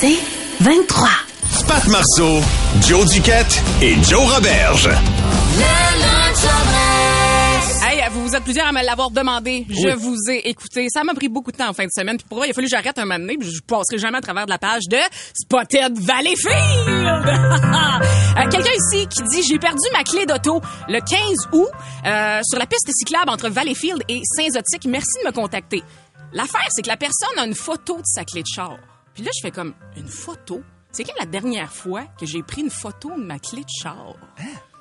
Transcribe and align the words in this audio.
C'est 0.00 0.18
23. 0.60 1.08
Pat 1.66 1.86
Marceau, 1.88 2.40
Joe 2.86 3.06
Duquette 3.10 3.62
et 3.82 3.94
Joe 4.02 4.32
Roberge. 4.32 4.88
Hey, 7.82 8.02
vous 8.12 8.22
vous 8.28 8.34
êtes 8.36 8.42
plusieurs 8.44 8.66
à 8.66 8.72
me 8.72 8.82
l'avoir 8.84 9.10
demandé. 9.10 9.66
Je 9.68 9.94
vous 9.94 10.16
ai 10.30 10.48
écouté. 10.48 10.86
Ça 10.92 11.04
m'a 11.04 11.14
pris 11.14 11.28
beaucoup 11.28 11.52
de 11.52 11.56
temps 11.56 11.68
en 11.68 11.72
fin 11.72 11.84
de 11.84 11.90
semaine. 11.90 12.16
Puis 12.16 12.26
pour 12.28 12.38
moi, 12.38 12.46
il 12.46 12.50
a 12.50 12.54
fallu 12.54 12.66
que 12.66 12.70
j'arrête 12.70 12.98
un 12.98 13.04
moment 13.04 13.18
donné. 13.18 13.36
Puis 13.38 13.50
je 13.50 13.60
passerai 13.62 13.98
jamais 13.98 14.18
à 14.18 14.20
travers 14.20 14.44
de 14.46 14.50
la 14.50 14.58
page 14.58 14.84
de 14.90 14.98
Spotted 15.34 15.98
Valleyfield. 15.98 16.54
Euh, 18.38 18.48
Quelqu'un 18.48 18.70
ici 18.70 19.08
qui 19.08 19.22
dit 19.24 19.42
j'ai 19.42 19.58
perdu 19.58 19.80
ma 19.92 20.04
clé 20.04 20.24
d'auto 20.24 20.60
le 20.88 21.00
15 21.00 21.18
août 21.52 21.66
euh, 22.06 22.40
sur 22.48 22.56
la 22.56 22.66
piste 22.66 22.88
cyclable 22.96 23.30
entre 23.30 23.48
Valleyfield 23.48 24.00
et 24.08 24.20
Saint-Zotique. 24.36 24.84
Merci 24.86 25.18
de 25.24 25.26
me 25.26 25.32
contacter. 25.32 25.82
L'affaire, 26.32 26.68
c'est 26.70 26.82
que 26.82 26.88
la 26.88 26.96
personne 26.96 27.36
a 27.36 27.44
une 27.46 27.56
photo 27.56 27.96
de 27.96 28.02
sa 28.04 28.24
clé 28.24 28.42
de 28.42 28.46
char. 28.46 28.76
Puis 29.18 29.24
là, 29.24 29.32
je 29.34 29.40
fais 29.42 29.50
comme 29.50 29.74
une 29.96 30.06
photo. 30.06 30.62
C'est 30.92 31.02
quand 31.02 31.18
la 31.18 31.26
dernière 31.26 31.72
fois 31.72 32.04
que 32.20 32.24
j'ai 32.24 32.40
pris 32.44 32.60
une 32.60 32.70
photo 32.70 33.10
de 33.10 33.20
ma 33.20 33.40
clé 33.40 33.62
de 33.62 33.68
char? 33.82 34.14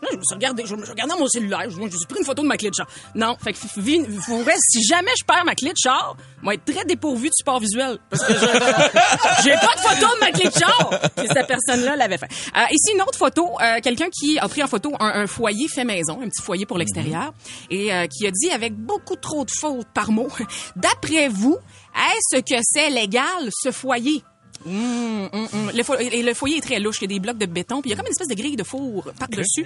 Là, 0.02 0.10
je 0.12 0.18
me 0.18 0.22
suis 0.24 0.34
regardé, 0.36 0.64
je 0.66 0.76
mon 1.18 1.28
cellulaire, 1.28 1.70
je 1.70 1.78
me 1.78 1.90
suis 1.90 2.06
pris 2.08 2.20
une 2.20 2.26
photo 2.26 2.44
de 2.44 2.48
ma 2.48 2.56
clé 2.58 2.70
de 2.70 2.76
char. 2.76 2.88
Non, 3.16 3.36
fait 3.44 3.54
que 3.54 3.58
vrai, 4.44 4.54
si 4.70 4.84
jamais 4.84 5.12
je 5.20 5.26
perds 5.26 5.44
ma 5.46 5.56
clé 5.56 5.70
de 5.72 5.78
char, 5.82 6.16
moi 6.42 6.54
être 6.54 6.66
très 6.66 6.86
dépourvu 6.86 7.30
de 7.30 7.34
support 7.36 7.60
visuel 7.60 7.98
parce 8.10 8.24
que 8.24 8.34
je- 8.34 8.40
j'ai 9.44 9.54
pas 9.54 9.74
de 9.76 9.80
photo 9.82 10.16
de 10.16 10.20
ma 10.20 10.32
clé 10.32 10.50
de 10.50 10.54
char. 10.54 10.90
Cette 11.18 11.48
personne-là 11.48 11.96
l'avait 11.96 12.18
fait. 12.20 12.30
Euh, 12.56 12.62
ici 12.72 12.94
une 12.94 13.02
autre 13.02 13.18
photo, 13.18 13.50
euh, 13.62 13.80
quelqu'un 13.82 14.10
qui 14.12 14.38
a 14.38 14.48
pris 14.48 14.62
en 14.62 14.68
photo 14.68 14.92
un, 15.00 15.22
un 15.22 15.28
foyer 15.28 15.68
fait 15.68 15.84
maison, 15.84 16.20
un 16.22 16.30
petit 16.30 16.44
foyer 16.44 16.66
pour 16.68 16.78
l'extérieur, 16.78 17.34
et 17.72 17.92
euh, 17.94 18.06
qui 18.08 18.28
a 18.28 18.32
dit 18.32 18.52
avec 18.52 18.76
beaucoup 18.76 19.16
trop 19.16 19.46
de 19.46 19.52
fautes 19.60 19.88
par 19.94 20.12
mot, 20.12 20.28
d'après 20.76 21.28
vous, 21.28 21.58
est-ce 21.96 22.42
que 22.42 22.60
c'est 22.62 22.90
légal 22.92 23.50
ce 23.52 23.72
foyer? 23.72 24.24
Hum, 24.66 25.30
hum, 25.32 25.48
hum. 25.54 25.72
Le, 25.74 25.84
fo- 25.84 25.98
et 26.00 26.22
le 26.24 26.34
foyer 26.34 26.58
est 26.58 26.62
très 26.62 26.80
louche. 26.80 26.98
Il 27.02 27.04
y 27.04 27.06
a 27.06 27.08
des 27.16 27.20
blocs 27.20 27.38
de 27.38 27.46
béton, 27.46 27.82
puis 27.82 27.90
il 27.90 27.92
y 27.92 27.94
a 27.94 27.98
comme 27.98 28.06
une 28.08 28.12
espèce 28.12 28.28
de 28.28 28.34
grille 28.36 28.56
de 28.56 28.64
four 28.64 29.12
par-dessus. 29.20 29.66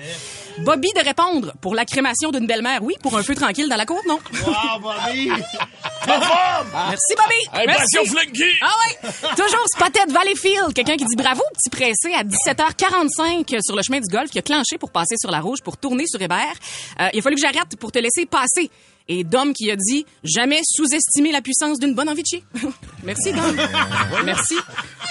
Bobby 0.59 0.89
de 0.95 1.03
répondre 1.03 1.53
pour 1.61 1.75
la 1.75 1.85
crémation 1.85 2.31
d'une 2.31 2.45
belle-mère, 2.47 2.83
oui. 2.83 2.95
Pour 3.01 3.17
un 3.17 3.23
feu 3.23 3.35
tranquille 3.35 3.67
dans 3.69 3.75
la 3.77 3.85
côte, 3.85 4.05
non. 4.07 4.19
Merci, 6.73 7.15
Bobby. 7.15 7.65
Merci. 7.67 7.97
Ah 8.61 8.71
ouais. 8.87 9.09
Toujours 9.35 9.65
Spotted 9.75 10.11
Valleyfield. 10.11 10.73
Quelqu'un 10.73 10.97
qui 10.97 11.05
dit 11.05 11.15
bravo, 11.15 11.41
petit 11.53 11.69
pressé 11.69 12.13
à 12.13 12.23
17h45 12.23 13.59
sur 13.65 13.75
le 13.75 13.81
chemin 13.83 13.99
du 13.99 14.07
golf 14.09 14.29
qui 14.29 14.39
a 14.39 14.41
clenché 14.41 14.77
pour 14.77 14.91
passer 14.91 15.15
sur 15.19 15.31
la 15.31 15.39
rouge 15.39 15.59
pour 15.63 15.77
tourner 15.77 16.05
sur 16.07 16.21
Hébert. 16.21 16.53
Euh, 16.99 17.07
il 17.13 17.19
a 17.19 17.21
fallu 17.21 17.35
que 17.35 17.41
j'arrête 17.41 17.75
pour 17.79 17.91
te 17.91 17.99
laisser 17.99 18.25
passer. 18.25 18.69
Et 19.07 19.23
Dom 19.23 19.53
qui 19.53 19.69
a 19.71 19.75
dit 19.75 20.05
jamais 20.23 20.61
sous-estimer 20.63 21.31
la 21.31 21.41
puissance 21.41 21.79
d'une 21.79 21.93
bonne 21.93 22.09
envie 22.09 22.21
de 22.21 22.27
chier. 22.27 22.43
Merci, 23.03 23.33
Dom. 23.33 23.55
Merci. 24.25 24.55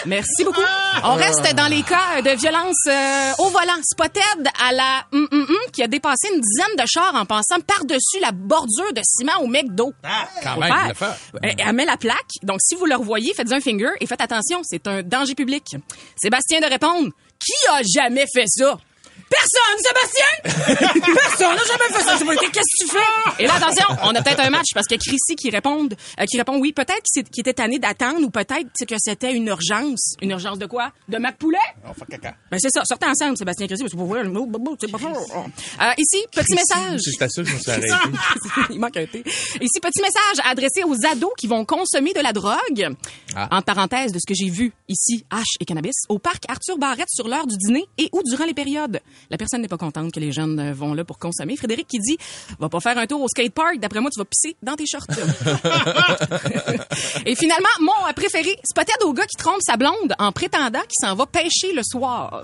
Merci 0.07 0.45
beaucoup. 0.45 0.61
On 1.05 1.15
reste 1.15 1.55
dans 1.55 1.69
les 1.69 1.83
cas 1.83 2.23
de 2.23 2.31
violence 2.39 2.77
euh, 2.87 3.33
au 3.39 3.51
volant. 3.51 3.79
Spotted 3.83 4.49
à 4.59 4.73
la 4.73 5.05
hum, 5.13 5.29
hum, 5.31 5.47
hum, 5.49 5.57
qui 5.73 5.83
a 5.83 5.87
dépassé 5.89 6.29
une 6.35 6.41
dizaine 6.41 6.77
de 6.79 6.85
chars 6.87 7.15
en 7.15 7.25
passant 7.27 7.61
par-dessus 7.67 8.21
la 8.21 8.33
bordure 8.33 8.93
de 8.95 9.01
ciment 9.05 9.39
au 9.43 9.47
McDo. 9.47 9.93
quand 10.43 10.55
Faut 10.55 10.61
même, 10.61 10.95
fait. 10.95 11.05
Euh, 11.05 11.53
Elle 11.59 11.73
met 11.75 11.85
la 11.85 11.97
plaque. 11.97 12.17
Donc, 12.43 12.59
si 12.63 12.75
vous 12.77 12.87
le 12.87 12.97
revoyez, 12.97 13.35
faites 13.35 13.53
un 13.53 13.61
finger 13.61 13.91
et 14.01 14.07
faites 14.07 14.21
attention. 14.21 14.61
C'est 14.63 14.87
un 14.87 15.03
danger 15.03 15.35
public. 15.35 15.65
Sébastien 16.21 16.61
de 16.61 16.67
répondre. 16.67 17.11
Qui 17.39 17.69
a 17.73 17.81
jamais 17.83 18.27
fait 18.33 18.47
ça? 18.47 18.79
Personne, 19.31 19.79
Sébastien! 19.79 20.91
Personne 21.15 21.55
n'a 21.55 21.65
jamais 21.65 21.95
fait 21.95 22.03
ça. 22.03 22.17
Je 22.19 22.25
me 22.25 22.33
dis, 22.33 22.51
Qu'est-ce 22.53 22.85
que 22.85 22.85
tu 22.85 22.99
fais? 22.99 23.43
Et 23.43 23.47
là, 23.47 23.55
attention, 23.55 23.87
on 24.03 24.15
a 24.15 24.23
peut-être 24.23 24.41
un 24.41 24.51
match 24.51 24.67
parce 24.75 24.89
que 24.89 24.97
Chrissy 24.97 25.37
qui 25.37 25.51
répond, 25.51 25.89
euh, 25.89 26.25
qui 26.27 26.37
répond 26.37 26.59
oui, 26.59 26.73
peut-être 26.73 27.05
qu'il 27.05 27.41
était 27.41 27.55
tanné 27.55 27.79
d'attendre 27.79 28.23
ou 28.23 28.31
peut-être 28.31 28.69
c'est 28.75 28.87
que 28.87 28.97
c'était 28.99 29.33
une 29.33 29.47
urgence. 29.47 30.15
Une 30.21 30.31
urgence 30.31 30.59
de 30.59 30.67
quoi? 30.67 30.91
De 31.09 31.19
Mac 31.19 31.39
Poulet? 31.39 31.59
On 31.85 31.95
fait 31.95 32.07
caca. 32.11 32.35
Ben, 32.51 32.59
c'est 32.59 32.71
ça. 32.71 32.83
Sortez 32.85 33.07
ensemble, 33.07 33.37
Sébastien 33.37 33.67
et 33.67 33.69
Chrissy, 33.69 33.85
parce 33.85 33.93
que 33.93 33.99
pour 33.99 34.09
vrai, 34.09 34.25
le 34.25 34.31
mot, 34.31 34.49
c'est 34.81 34.91
pas 34.91 34.99
fort. 34.99 35.17
Euh, 35.81 35.85
ici, 35.97 36.25
petit 36.33 36.55
message. 36.55 37.01
Je 37.05 37.41
me 37.41 37.59
suis 37.59 37.71
arrêté. 37.71 37.89
Il 38.71 38.81
manque 38.81 38.97
un 38.97 39.07
T. 39.07 39.23
Ici, 39.61 39.81
petit 39.81 40.01
message 40.01 40.45
adressé 40.45 40.83
aux 40.85 40.97
ados 41.07 41.33
qui 41.39 41.47
vont 41.47 41.65
consommer 41.65 42.13
de 42.13 42.21
la 42.21 42.33
drogue. 42.33 42.95
Ah. 43.37 43.49
En 43.53 43.63
parenthèse 43.63 44.13
de 44.13 44.19
ce 44.19 44.27
que 44.27 44.35
j'ai 44.35 44.51
vu 44.51 44.73
ici, 44.89 45.25
H 45.31 45.45
et 45.61 45.65
cannabis, 45.65 45.95
au 46.09 46.19
parc 46.19 46.45
Arthur 46.49 46.79
Barrette 46.79 47.11
sur 47.11 47.29
l'heure 47.29 47.47
du 47.47 47.57
dîner 47.57 47.85
et 47.99 48.09
ou 48.13 48.23
durant 48.25 48.45
les 48.45 48.55
périodes. 48.55 49.01
La 49.31 49.37
personne 49.37 49.63
n'est 49.63 49.69
pas 49.69 49.79
contente 49.79 50.13
que 50.13 50.21
les 50.21 50.33
jeunes 50.33 50.59
euh, 50.59 50.73
vont 50.73 50.95
là 50.95 51.05
pour 51.05 51.19
consommer. 51.19 51.57
Frédéric 51.57 51.89
qui 51.89 51.99
dit, 51.99 52.17
va 52.59 52.69
pas 52.69 52.81
faire 52.81 52.99
un 52.99 53.07
tour 53.07 53.23
au 53.23 53.29
skatepark. 53.29 53.79
D'après 53.79 54.01
moi, 54.01 54.11
tu 54.11 54.19
vas 54.19 54.25
pisser 54.25 54.57
dans 54.63 54.75
tes 54.75 54.87
shorts. 54.87 55.07
et 57.27 57.35
finalement, 57.35 57.69
mon 57.81 58.13
préféré, 58.15 58.57
spotted 58.65 59.03
au 59.05 59.13
gars 59.13 59.27
qui 59.27 59.37
trompe 59.37 59.61
sa 59.61 59.77
blonde 59.77 60.15
en 60.19 60.33
prétendant 60.33 60.81
qu'il 60.81 61.07
s'en 61.07 61.15
va 61.15 61.27
pêcher 61.27 61.73
le 61.75 61.83
soir. 61.83 62.43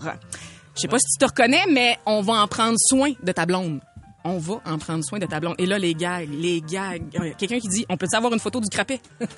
Je 0.74 0.82
sais 0.82 0.88
pas 0.88 0.98
si 0.98 1.06
tu 1.12 1.18
te 1.18 1.24
reconnais, 1.24 1.64
mais 1.70 1.98
on 2.04 2.20
va 2.20 2.34
en 2.34 2.48
prendre 2.48 2.76
soin 2.78 3.12
de 3.22 3.32
ta 3.32 3.46
blonde. 3.46 3.80
On 4.28 4.38
va 4.38 4.60
en 4.66 4.76
prendre 4.78 5.04
soin 5.04 5.20
de 5.20 5.26
ta 5.26 5.38
blonde. 5.38 5.54
Et 5.58 5.66
là, 5.66 5.78
les 5.78 5.94
gags, 5.94 6.28
les 6.32 6.60
gags. 6.60 7.02
Euh, 7.20 7.30
Quelqu'un 7.38 7.60
qui 7.60 7.68
dit, 7.68 7.86
on 7.88 7.96
peut 7.96 8.08
avoir 8.12 8.32
une 8.32 8.40
photo 8.40 8.60
du 8.60 8.68
crapet? 8.68 9.00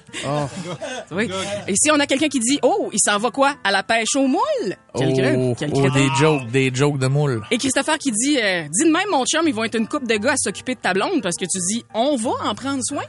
oui. 1.13 1.29
Et 1.67 1.75
si 1.77 1.91
on 1.91 2.01
a 2.01 2.07
quelqu'un 2.07 2.29
qui 2.29 2.41
dit, 2.41 2.59
oh, 2.63 2.89
il 2.93 2.99
s'en 2.99 3.19
va 3.19 3.31
quoi? 3.31 3.55
À 3.63 3.71
la 3.71 3.83
pêche 3.83 4.17
au 4.17 4.27
moule? 4.27 4.77
Quel 4.97 5.13
creux- 5.13 5.37
Oh, 5.37 5.55
oh, 5.75 5.91
des 5.91 6.09
jokes, 6.19 6.47
des 6.51 6.75
jokes 6.75 6.99
de 6.99 7.07
moule. 7.07 7.43
Et 7.51 7.59
Christopher 7.59 7.99
qui 7.99 8.11
dit, 8.13 8.39
euh, 8.43 8.63
dis 8.73 8.85
de 8.89 8.91
même, 8.93 9.09
mon 9.11 9.25
chum, 9.27 9.47
ils 9.47 9.55
vont 9.55 9.65
être 9.65 9.77
une 9.77 9.87
couple 9.89 10.07
de 10.07 10.17
gars 10.17 10.33
à 10.33 10.37
s'occuper 10.37 10.75
de 10.75 10.81
ta 10.81 10.95
blonde 10.95 11.23
parce 11.23 11.37
que 11.37 11.45
tu 11.45 11.59
dis, 11.71 11.85
on 11.95 12.17
va 12.17 12.31
en 12.45 12.55
prendre 12.55 12.81
soin? 12.83 13.03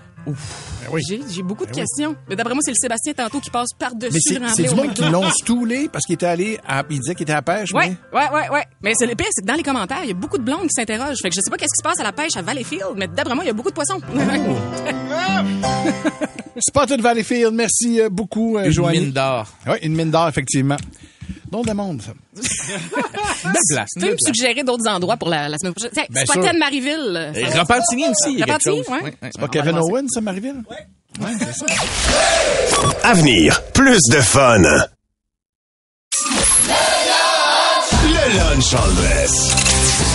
Oui. 0.91 1.01
J'ai, 1.07 1.21
j'ai 1.29 1.43
beaucoup 1.43 1.65
de 1.65 1.71
questions. 1.71 2.15
Mais 2.29 2.35
d'après 2.35 2.53
moi, 2.53 2.61
c'est 2.63 2.71
le 2.71 2.77
Sébastien 2.79 3.13
tantôt 3.13 3.39
qui 3.39 3.49
passe 3.49 3.69
par-dessus 3.77 4.13
Mais 4.13 4.19
c'est 4.19 4.39
le 4.39 4.47
c'est 4.55 4.63
du 4.63 4.69
au 4.69 4.75
monde 4.75 4.93
qui 4.93 5.01
McDo. 5.03 5.11
l'ont 5.21 5.29
stoulé 5.31 5.89
parce 5.91 6.05
qu'il 6.05 6.15
était 6.15 6.25
allé 6.25 6.59
à, 6.67 6.83
il 6.89 6.99
disait 6.99 7.15
qu'il 7.15 7.23
était 7.23 7.31
à 7.33 7.35
la 7.35 7.41
pêche, 7.41 7.71
Ouais, 7.73 7.89
mais 8.13 8.19
ouais, 8.19 8.29
ouais, 8.33 8.49
ouais. 8.49 8.63
Mais 8.81 8.93
c'est 8.95 9.05
le 9.07 9.15
pire, 9.15 9.27
c'est 9.31 9.41
que 9.41 9.47
dans 9.47 9.53
les 9.55 9.63
commentaires, 9.63 9.99
il 10.03 10.07
y 10.09 10.11
a 10.11 10.15
beaucoup 10.15 10.37
de 10.37 10.43
blondes 10.43 10.63
qui 10.63 10.73
s'interrogent. 10.75 11.17
Fait 11.21 11.29
que 11.29 11.35
je 11.35 11.41
sais 11.41 11.49
pas 11.51 11.57
qu'est-ce 11.57 11.73
qui 11.75 11.81
se 11.81 11.83
passe 11.83 11.99
à 11.99 12.03
la 12.03 12.11
pêche 12.11 12.35
à 12.37 12.41
Valleyfield, 12.41 12.93
mais 12.95 13.07
d'après 13.07 13.35
moi, 13.35 13.43
il 13.43 13.47
y 13.47 13.51
a 13.51 13.53
beaucoup 13.53 13.69
de 13.69 13.75
poissons. 13.75 13.99
Spotted 16.59 17.01
Valleyfield, 17.01 17.53
merci 17.53 18.01
euh, 18.01 18.09
beaucoup, 18.09 18.57
euh, 18.57 18.65
Une 18.65 18.71
Joanie. 18.71 18.99
mine 18.99 19.11
d'or. 19.11 19.47
Oui, 19.67 19.75
une 19.81 19.95
mine 19.95 20.11
d'or, 20.11 20.27
effectivement. 20.27 20.75
Don 21.51 21.61
de 21.63 21.71
monde, 21.73 22.01
ça. 22.01 22.11
Belle 23.43 23.53
place. 23.69 23.89
Tu 23.93 23.99
peux 24.01 24.11
me 24.11 24.17
suggérer 24.23 24.63
d'autres 24.63 24.87
endroits 24.87 25.17
pour 25.17 25.29
la, 25.29 25.49
la 25.49 25.57
semaine 25.57 25.73
prochaine? 25.73 25.91
Tiens, 25.93 26.05
Bien 26.09 26.23
Spotted 26.25 26.43
sûr. 26.51 26.59
Marieville. 26.59 27.31
Et 27.35 27.45
Repentigny 27.45 28.03
aussi, 28.07 28.33
il 28.33 28.39
y 28.39 28.43
a 28.43 28.45
quelque 28.45 28.63
chose. 28.63 28.87
ouais. 28.87 29.13
C'est 29.23 29.39
pas 29.39 29.47
Kevin 29.47 29.77
Owen, 29.79 30.07
ça, 30.09 30.21
Marieville? 30.21 30.61
Ouais, 31.19 31.33
c'est 31.39 31.53
ça. 31.55 31.65
Avenir, 33.03 33.61
plus 33.73 33.99
de 34.11 34.21
fun. 34.21 34.59
Le 38.03 38.37
lunch 38.37 38.73
en 38.73 38.87
dress. 38.93 39.55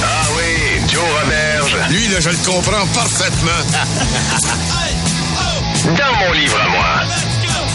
Ah 0.05 0.27
oui, 0.37 0.53
Joe 0.93 1.03
Roberge. 1.23 1.77
Lui, 1.91 2.09
là, 2.09 2.21
je 2.21 2.31
le 2.31 2.37
comprends 2.47 2.87
parfaitement. 2.95 3.63
Dans 5.99 6.15
mon 6.27 6.33
livre 6.33 6.59
à 6.61 6.69
moi. 6.69 7.03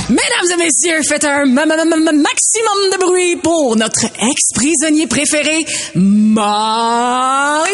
Mesdames 0.09 0.51
et 0.53 0.57
messieurs, 0.57 1.01
faites 1.07 1.23
un 1.23 1.45
ma- 1.45 1.65
ma- 1.67 1.85
ma- 1.85 1.95
ma- 1.95 2.11
maximum 2.11 2.89
de 2.91 2.97
bruit 3.05 3.35
pour 3.35 3.75
notre 3.75 4.05
ex-prisonnier 4.05 5.05
préféré, 5.05 5.65
Mario! 5.93 7.69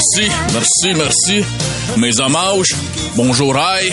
Merci, 0.00 0.32
merci, 0.54 0.94
merci. 0.94 1.44
Mes 1.98 2.20
hommages. 2.20 2.74
Bonjour, 3.16 3.54
hi. 3.54 3.90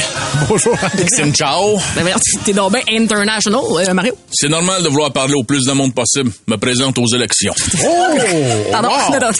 Bonjour. 0.47 0.73
Sim 1.09 1.33
ciao. 1.33 1.77
Ben, 1.97 2.05
T'es 2.45 2.53
donc 2.53 2.71
bien 2.71 2.81
international, 2.97 3.59
euh, 3.71 3.93
Mario. 3.93 4.13
C'est 4.31 4.47
normal 4.47 4.83
de 4.83 4.87
vouloir 4.87 5.11
parler 5.11 5.33
au 5.33 5.43
plus 5.43 5.65
de 5.65 5.73
monde 5.73 5.93
possible. 5.93 6.31
Me 6.47 6.55
présente 6.55 6.97
aux 6.97 7.07
élections. 7.13 7.53
Pardon, 8.71 8.87
non, 9.11 9.19
non, 9.19 9.31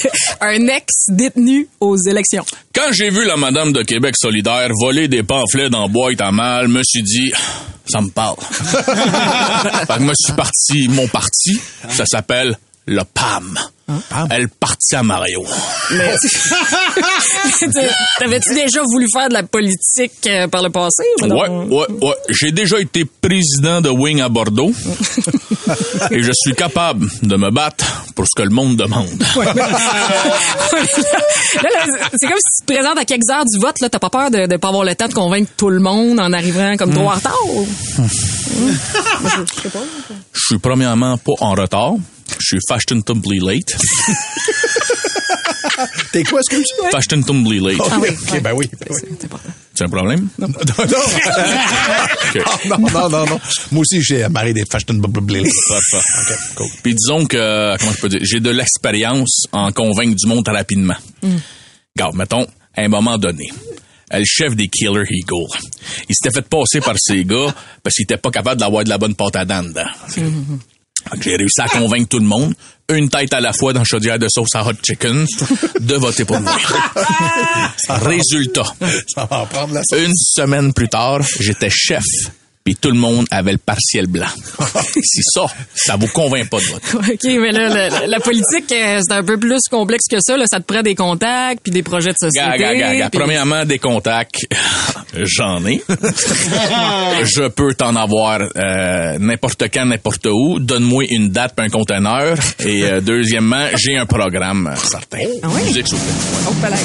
un 0.41 0.67
ex-détenu 0.67 1.69
aux 1.79 1.95
élections. 1.95 2.44
Quand 2.75 2.91
j'ai 2.91 3.11
vu 3.11 3.23
la 3.23 3.37
Madame 3.37 3.72
de 3.72 3.84
Québec 3.84 4.16
solidaire 4.20 4.67
voler 4.81 5.08
des 5.08 5.23
pamphlets 5.23 5.70
dans 5.70 5.87
boîte 5.87 6.20
à 6.20 6.34
mal, 6.34 6.67
me 6.67 6.81
suis 6.84 7.03
dit, 7.03 7.31
ça 7.87 8.02
me 8.02 8.09
parle. 8.09 8.35
fait 8.52 9.97
que 9.97 10.03
me 10.03 10.13
suis 10.20 10.34
parti, 10.34 10.90
mon 10.90 11.08
parti, 11.08 11.61
ça 11.90 12.03
s'appelle 12.05 12.58
le 12.87 13.03
PAM. 13.03 13.59
Elle 14.31 14.49
partit 14.49 14.95
à 14.95 15.03
Mario. 15.03 15.45
Mais 15.91 16.13
t'avais-tu 18.19 18.53
déjà 18.53 18.81
voulu 18.84 19.07
faire 19.11 19.29
de 19.29 19.34
la 19.34 19.43
politique 19.43 20.11
euh, 20.28 20.47
par 20.49 20.61
le 20.61 20.69
passé? 20.69 21.03
ou? 21.22 21.25
Ouais, 21.28 21.47
ouais, 21.47 21.85
ouais. 22.01 22.16
J'ai 22.29 22.51
déjà 22.51 22.81
été 22.81 23.05
président 23.05 23.79
de 23.79 23.89
Wing 23.89 24.19
à 24.19 24.28
Bordeaux. 24.28 24.73
et 26.11 26.22
je 26.22 26.31
suis 26.34 26.53
capable 26.53 27.07
de 27.23 27.35
me 27.37 27.49
battre 27.49 27.85
pour 28.13 28.25
ce 28.25 28.35
que 28.35 28.43
le 28.43 28.49
monde 28.53 28.75
demande. 28.75 29.07
là, 29.37 29.53
là, 29.53 29.61
c'est 32.17 32.28
comme 32.28 32.37
si 32.39 32.59
tu 32.59 32.66
te 32.66 32.73
présentes 32.73 32.97
à 32.97 33.05
quelques 33.05 33.29
heures 33.29 33.45
du 33.45 33.57
vote, 33.59 33.79
là, 33.79 33.89
t'as 33.89 33.99
pas 33.99 34.09
peur 34.09 34.31
de, 34.31 34.47
de 34.47 34.57
pas 34.57 34.67
avoir 34.67 34.84
le 34.84 34.95
temps 34.95 35.07
de 35.07 35.13
convaincre 35.13 35.49
tout 35.55 35.69
le 35.69 35.79
monde 35.79 36.19
en 36.19 36.34
arrivant 36.34 36.75
comme 36.75 36.93
trop 36.93 37.09
en 37.09 37.16
retard? 37.16 37.39
ou? 37.47 37.66
Je 40.34 40.41
suis 40.45 40.59
premièrement 40.59 41.17
pas 41.17 41.34
en 41.39 41.51
retard. 41.51 41.93
Je 42.39 42.45
suis 42.45 42.59
fashionably 42.67 43.39
late. 43.39 43.78
T'es 46.11 46.23
quoi, 46.23 46.39
excuse? 46.39 46.66
Fashion 46.91 47.22
Tumbly 47.22 47.59
Lake. 47.59 47.79
Ah 47.84 47.99
oui, 48.01 48.09
OK, 48.09 48.31
ouais. 48.31 48.39
ben 48.39 48.53
oui. 48.53 48.67
C'est 48.89 49.29
c'est 49.73 49.84
un 49.84 49.89
problème? 49.89 50.28
Non, 50.39 50.47
non. 50.47 50.57
non, 52.79 52.89
non, 52.89 53.09
non, 53.09 53.25
non. 53.28 53.39
Moi 53.72 53.81
aussi, 53.81 54.01
j'ai 54.01 54.28
marré 54.28 54.53
des 54.53 54.66
fashion 54.66 54.95
blablabla. 54.95 55.39
Parfait. 55.69 55.97
OK, 55.97 56.34
cool. 56.55 56.67
Puis 56.81 56.95
disons 56.95 57.25
que, 57.28 57.78
comment 57.78 57.91
je 57.91 57.97
peux 57.99 58.09
dire, 58.09 58.22
j'ai 58.23 58.39
de 58.39 58.49
l'expérience 58.49 59.43
en 59.51 59.72
convaincre 59.72 60.16
du 60.16 60.25
monde 60.28 60.47
rapidement. 60.47 60.95
Regarde, 61.95 62.16
mettons, 62.16 62.47
à 62.75 62.81
un 62.81 62.87
moment 62.87 63.19
donné, 63.19 63.51
euh, 64.13 64.19
le 64.19 64.25
chef 64.25 64.55
des 64.55 64.67
Killer 64.67 65.03
Eagle, 65.11 65.45
il 66.09 66.16
s'était 66.16 66.34
fait 66.34 66.47
passer 66.47 66.81
par 66.81 66.95
ces 66.97 67.23
gars 67.23 67.53
parce 67.84 67.95
qu'il 67.95 68.03
était 68.03 68.17
pas 68.17 68.31
capable 68.31 68.59
d'avoir 68.59 68.84
de 68.84 68.89
la 68.89 68.97
bonne 68.97 69.13
pâte 69.13 69.35
à 69.35 69.45
dents 69.45 69.61
dedans. 69.63 69.85
J'ai 71.22 71.36
réussi 71.36 71.62
à 71.62 71.68
convaincre 71.68 72.08
tout 72.09 72.20
le 72.20 72.26
monde, 72.26 72.54
une 72.90 73.09
tête 73.09 73.34
à 73.34 73.42
la 73.42 73.54
fois 73.54 73.74
dans 73.74 73.84
chaudière 73.84 74.18
de 74.20 74.28
sauce 74.30 74.50
à 74.56 74.66
hot 74.66 74.74
chicken, 74.86 75.26
de 75.80 75.96
voter 75.96 76.26
pour 76.26 76.40
moi. 76.40 76.56
Résultat, 77.90 78.64
Ça 79.14 79.26
va 79.30 79.42
en 79.42 79.46
prendre 79.46 79.74
la 79.74 79.82
sauce. 79.84 80.00
une 80.00 80.14
semaine 80.16 80.74
plus 80.74 80.90
tard, 80.90 81.22
j'étais 81.40 81.70
chef. 81.70 82.04
Puis 82.67 82.75
tout 82.75 82.91
le 82.91 82.99
monde 82.99 83.25
avait 83.31 83.53
le 83.53 83.58
partiel 83.59 84.08
blanc. 84.08 84.28
C'est 84.93 85.22
ça, 85.23 85.46
ça 85.73 85.96
vous 85.96 86.08
convainc 86.08 86.49
pas 86.49 86.59
de 86.59 86.66
voter. 86.66 86.97
OK, 87.14 87.23
mais 87.23 87.53
là, 87.53 87.69
la, 87.69 88.08
la 88.08 88.19
politique, 88.19 88.69
euh, 88.73 88.99
c'est 89.08 89.14
un 89.14 89.23
peu 89.23 89.37
plus 89.40 89.61
complexe 89.72 90.03
que 90.11 90.17
ça. 90.19 90.35
Là. 90.35 90.43
Ça 90.52 90.59
te 90.59 90.66
prend 90.66 90.81
des 90.81 90.93
contacts, 90.93 91.61
puis 91.64 91.72
des 91.72 91.81
projets 91.81 92.09
de 92.09 92.17
société. 92.19 92.46
Puis- 93.09 93.19
Premièrement, 93.19 93.64
des 93.64 93.79
contacts, 93.79 94.41
j'en 95.16 95.66
ai. 95.66 95.81
Je 97.23 97.47
peux 97.47 97.73
t'en 97.73 97.96
avoir 97.96 98.41
euh, 98.41 99.17
n'importe 99.17 99.63
quand, 99.73 99.85
n'importe 99.85 100.28
où. 100.29 100.59
Donne-moi 100.59 101.05
une 101.09 101.29
date 101.29 101.53
puis 101.55 101.66
un 101.66 101.70
conteneur. 101.70 102.37
Et 102.59 102.84
euh, 102.84 102.99
deuxièmement, 102.99 103.67
j'ai 103.78 103.96
un 103.97 104.05
programme 104.05 104.67
euh, 104.67 104.75
certain. 104.75 105.20
Ah 105.41 105.47
oui? 105.55 105.61
Musique, 105.67 105.87
s'il 105.87 105.96
vous 105.99 106.03
plaît. 106.03 106.49
Oh, 106.49 106.53
palais. 106.61 106.75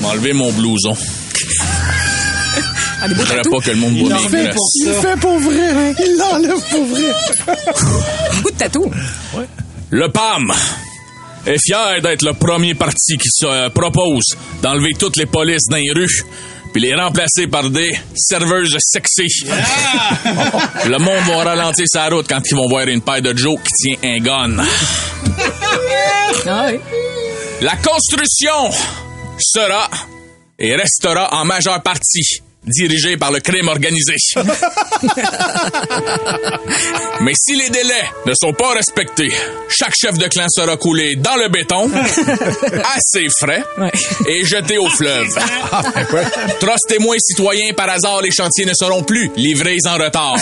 M'enlever 0.00 0.32
mon 0.32 0.50
blouson. 0.52 0.96
Ah, 3.02 3.08
voudrais 3.08 3.36
tatous. 3.36 3.52
pas 3.52 3.60
que 3.64 3.70
le 3.70 3.76
monde 3.76 3.96
voit 3.98 4.14
mes 4.20 4.28
fait 4.28 4.44
graisses. 4.44 4.56
Il 4.80 4.86
le 4.88 4.92
fait 4.94 5.20
pour 5.20 5.38
vrai. 5.38 5.70
hein. 5.70 5.94
Il 5.98 6.16
l'enlève 6.18 6.62
pour 6.70 6.84
vrai. 6.86 7.12
Beaucoup 8.36 8.50
de 8.50 8.56
tatous. 8.58 8.90
Le 9.90 10.08
PAM 10.12 10.52
est 11.46 11.58
fier 11.58 12.00
d'être 12.02 12.22
le 12.22 12.34
premier 12.34 12.74
parti 12.74 13.16
qui 13.16 13.28
se 13.30 13.46
euh, 13.46 13.70
propose 13.70 14.36
d'enlever 14.62 14.92
toutes 14.98 15.16
les 15.16 15.26
polices 15.26 15.66
dans 15.70 15.76
les 15.78 15.92
rues 15.94 16.22
puis 16.72 16.82
les 16.82 16.94
remplacer 16.94 17.48
par 17.48 17.68
des 17.68 17.90
serveuses 18.14 18.76
sexy. 18.78 19.44
le 20.86 20.98
monde 20.98 21.24
va 21.26 21.42
ralentir 21.42 21.84
sa 21.88 22.08
route 22.08 22.26
quand 22.28 22.40
ils 22.48 22.54
vont 22.54 22.68
voir 22.68 22.86
une 22.86 23.00
paire 23.02 23.20
de 23.22 23.36
Joe 23.36 23.56
qui 23.60 23.96
tient 23.98 24.10
un 24.10 24.18
gun. 24.18 24.64
Ah. 26.46 26.68
La 27.60 27.76
construction 27.76 28.70
sera 29.38 29.90
et 30.58 30.76
restera 30.76 31.34
en 31.34 31.44
majeure 31.44 31.82
partie 31.82 32.40
dirigée 32.66 33.16
par 33.16 33.32
le 33.32 33.40
crime 33.40 33.68
organisé. 33.68 34.14
Mais 37.22 37.32
si 37.34 37.56
les 37.56 37.68
délais 37.70 38.04
ne 38.26 38.32
sont 38.34 38.52
pas 38.52 38.72
respectés, 38.74 39.30
chaque 39.68 39.94
chef 39.94 40.16
de 40.18 40.26
clan 40.28 40.46
sera 40.48 40.76
coulé 40.76 41.16
dans 41.16 41.36
le 41.36 41.48
béton, 41.48 41.90
à 42.84 42.96
ses 42.98 43.26
frais, 43.38 43.62
Ouais. 43.78 43.90
et 44.28 44.44
jeté 44.44 44.78
au 44.78 44.88
fleuve. 44.88 45.26
Trost 46.60 46.86
témoins 46.88 47.16
citoyens, 47.18 47.72
par 47.74 47.88
hasard, 47.90 48.22
les 48.22 48.30
chantiers 48.30 48.64
ne 48.66 48.74
seront 48.74 49.02
plus 49.02 49.30
livrés 49.36 49.76
en 49.86 49.94
retard. 49.98 50.36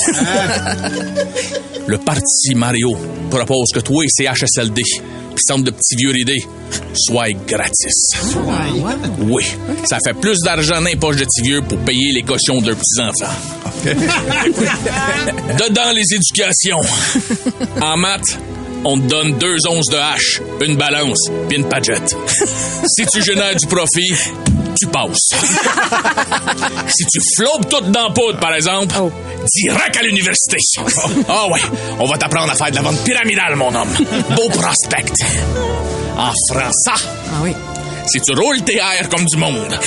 Le 1.86 1.98
parti 1.98 2.54
Mario 2.54 2.96
propose 3.30 3.68
que 3.74 3.80
toi 3.80 4.02
et 4.04 4.08
CHSLD, 4.08 4.82
centre 5.38 5.64
de 5.64 5.70
petits 5.70 5.96
vieux 5.96 6.10
ridés, 6.10 6.44
soient 6.94 7.30
gratis. 7.46 8.12
Oui, 9.20 9.44
ça 9.84 9.98
fait 10.04 10.14
plus 10.14 10.38
d'argent 10.40 10.80
dans 10.80 10.88
les 10.88 10.96
poches 10.96 11.16
de 11.16 11.24
petits 11.24 11.42
vieux 11.42 11.62
pour 11.62 11.78
payer 11.78 12.12
les 12.14 12.22
cautions 12.22 12.60
de 12.60 12.68
leurs 12.68 12.76
petits-enfants. 12.76 13.34
Dedans 15.58 15.92
les 15.94 16.14
éducations. 16.14 16.80
En 17.80 17.96
maths, 17.96 18.38
on 18.84 18.98
te 18.98 19.06
donne 19.06 19.38
deux 19.38 19.56
onces 19.68 19.90
de 19.90 19.96
hache, 19.96 20.40
une 20.64 20.76
balance, 20.76 21.30
puis 21.48 21.58
une 21.58 21.68
pagette. 21.68 22.16
Si 22.86 23.06
tu 23.06 23.22
génères 23.22 23.56
du 23.56 23.66
profit, 23.66 24.14
tu 24.78 24.86
passes. 24.86 25.30
si 26.88 27.04
tu 27.06 27.20
flobes 27.36 27.68
tout 27.68 27.80
dans 27.90 28.04
la 28.08 28.10
poudre, 28.10 28.38
par 28.40 28.54
exemple, 28.54 28.94
Oh. 29.00 29.10
direct 29.54 29.96
à 29.96 30.02
l'université. 30.02 30.56
Ah 31.28 31.46
ouais, 31.48 31.60
on 31.98 32.06
va 32.06 32.16
t'apprendre 32.18 32.52
à 32.52 32.54
faire 32.54 32.70
de 32.70 32.76
la 32.76 32.82
vente 32.82 33.02
pyramidale, 33.04 33.56
mon 33.56 33.74
homme. 33.74 33.88
Beau 34.36 34.48
prospect. 34.50 35.12
En 36.16 36.32
français, 36.50 36.90
Ah 37.30 37.40
oui. 37.42 37.54
si 38.06 38.20
tu 38.20 38.34
roules 38.34 38.62
tes 38.62 38.76
airs 38.76 39.08
comme 39.08 39.24
du 39.24 39.36
monde, 39.36 39.78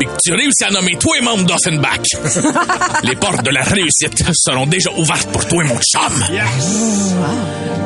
et 0.00 0.04
que 0.04 0.10
tu 0.24 0.32
réussis 0.32 0.64
à 0.66 0.70
nommer 0.70 0.92
tous 0.98 1.12
les 1.14 1.20
membres 1.20 1.44
d'Offenbach, 1.44 2.00
les 3.04 3.16
portes 3.16 3.42
de 3.44 3.50
la 3.50 3.62
réussite 3.62 4.22
seront 4.34 4.66
déjà 4.66 4.90
ouvertes 4.96 5.28
pour 5.30 5.46
toi, 5.46 5.62
mon 5.64 5.78
chum. 5.78 6.12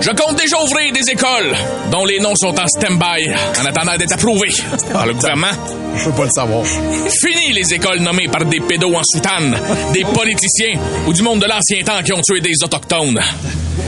Je 0.00 0.10
compte 0.10 0.36
déjà 0.36 0.62
ouvrir 0.62 0.92
des 0.92 1.10
écoles 1.10 1.54
dont 1.90 2.04
les 2.04 2.18
noms 2.20 2.34
sont 2.36 2.54
en 2.58 2.66
stand-by 2.66 3.32
en 3.60 3.64
attendant 3.64 3.96
d'être 3.96 4.12
approuvés 4.12 4.52
par 4.92 5.06
le 5.06 5.14
gouvernement. 5.14 5.52
Je 5.96 6.04
peux 6.04 6.12
pas 6.12 6.24
le 6.24 6.30
savoir. 6.30 6.64
Fini 6.66 7.52
les 7.52 7.74
écoles 7.74 8.00
nommées 8.00 8.28
par 8.28 8.44
des 8.44 8.60
pédos 8.60 8.94
en 8.94 9.02
soutane, 9.04 9.56
des 9.92 10.04
politiciens 10.04 10.78
ou 11.06 11.12
du 11.12 11.22
monde 11.22 11.40
de 11.40 11.46
l'ancien 11.46 11.82
temps 11.82 12.02
qui 12.02 12.12
ont 12.12 12.20
tué 12.20 12.40
des 12.40 12.54
autochtones. 12.62 13.20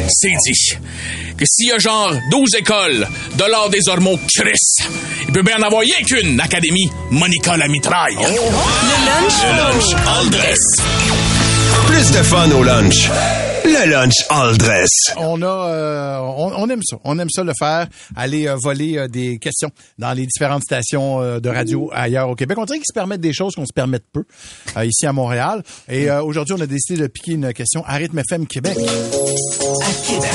C'est 0.08 0.28
dit 0.28 0.76
que 1.36 1.44
s'il 1.46 1.68
y 1.68 1.72
a 1.72 1.78
genre 1.78 2.12
12 2.30 2.54
écoles 2.58 3.06
de 3.36 3.44
l'art 3.44 3.68
des 3.70 3.88
hormones 3.88 4.18
Chris, 4.34 4.88
il 5.26 5.32
peut 5.32 5.42
bien 5.42 5.58
en 5.58 5.62
avoir 5.62 5.82
rien 5.82 6.04
qu'une, 6.06 6.40
Académie 6.40 6.90
Monica 7.10 7.56
la 7.56 7.68
mitraille. 7.68 8.16
Le 8.16 9.56
lunch 9.56 9.94
all 10.06 10.30
dress. 10.30 11.17
Plus 11.86 12.10
de 12.12 12.22
fun 12.22 12.50
au 12.52 12.62
lunch. 12.62 13.10
Le 13.64 13.90
lunch 13.90 14.14
all 14.30 14.56
dress. 14.56 14.88
On 15.16 15.42
a, 15.42 15.46
euh, 15.46 16.18
on, 16.20 16.52
on 16.56 16.70
aime 16.70 16.80
ça. 16.82 16.96
On 17.04 17.18
aime 17.18 17.28
ça 17.30 17.44
le 17.44 17.52
faire. 17.58 17.86
Aller 18.16 18.46
euh, 18.48 18.56
voler 18.62 18.96
euh, 18.98 19.08
des 19.08 19.38
questions 19.38 19.70
dans 19.98 20.12
les 20.12 20.26
différentes 20.26 20.62
stations 20.62 21.20
euh, 21.20 21.40
de 21.40 21.48
radio 21.48 21.90
ailleurs 21.92 22.28
au 22.30 22.34
Québec. 22.34 22.56
On 22.58 22.64
dirait 22.64 22.78
qu'ils 22.78 22.86
se 22.88 22.94
permettent 22.94 23.20
des 23.20 23.32
choses 23.32 23.54
qu'on 23.54 23.66
se 23.66 23.72
permet 23.74 23.98
peu 24.12 24.24
euh, 24.76 24.84
ici 24.84 25.06
à 25.06 25.12
Montréal. 25.12 25.62
Et 25.88 26.10
euh, 26.10 26.22
aujourd'hui, 26.22 26.54
on 26.58 26.60
a 26.60 26.66
décidé 26.66 27.00
de 27.00 27.06
piquer 27.08 27.32
une 27.32 27.52
question 27.52 27.84
à 27.86 27.94
Rythme 27.96 28.18
FM 28.18 28.46
Québec. 28.46 28.76
À 28.78 30.06
Québec, 30.06 30.30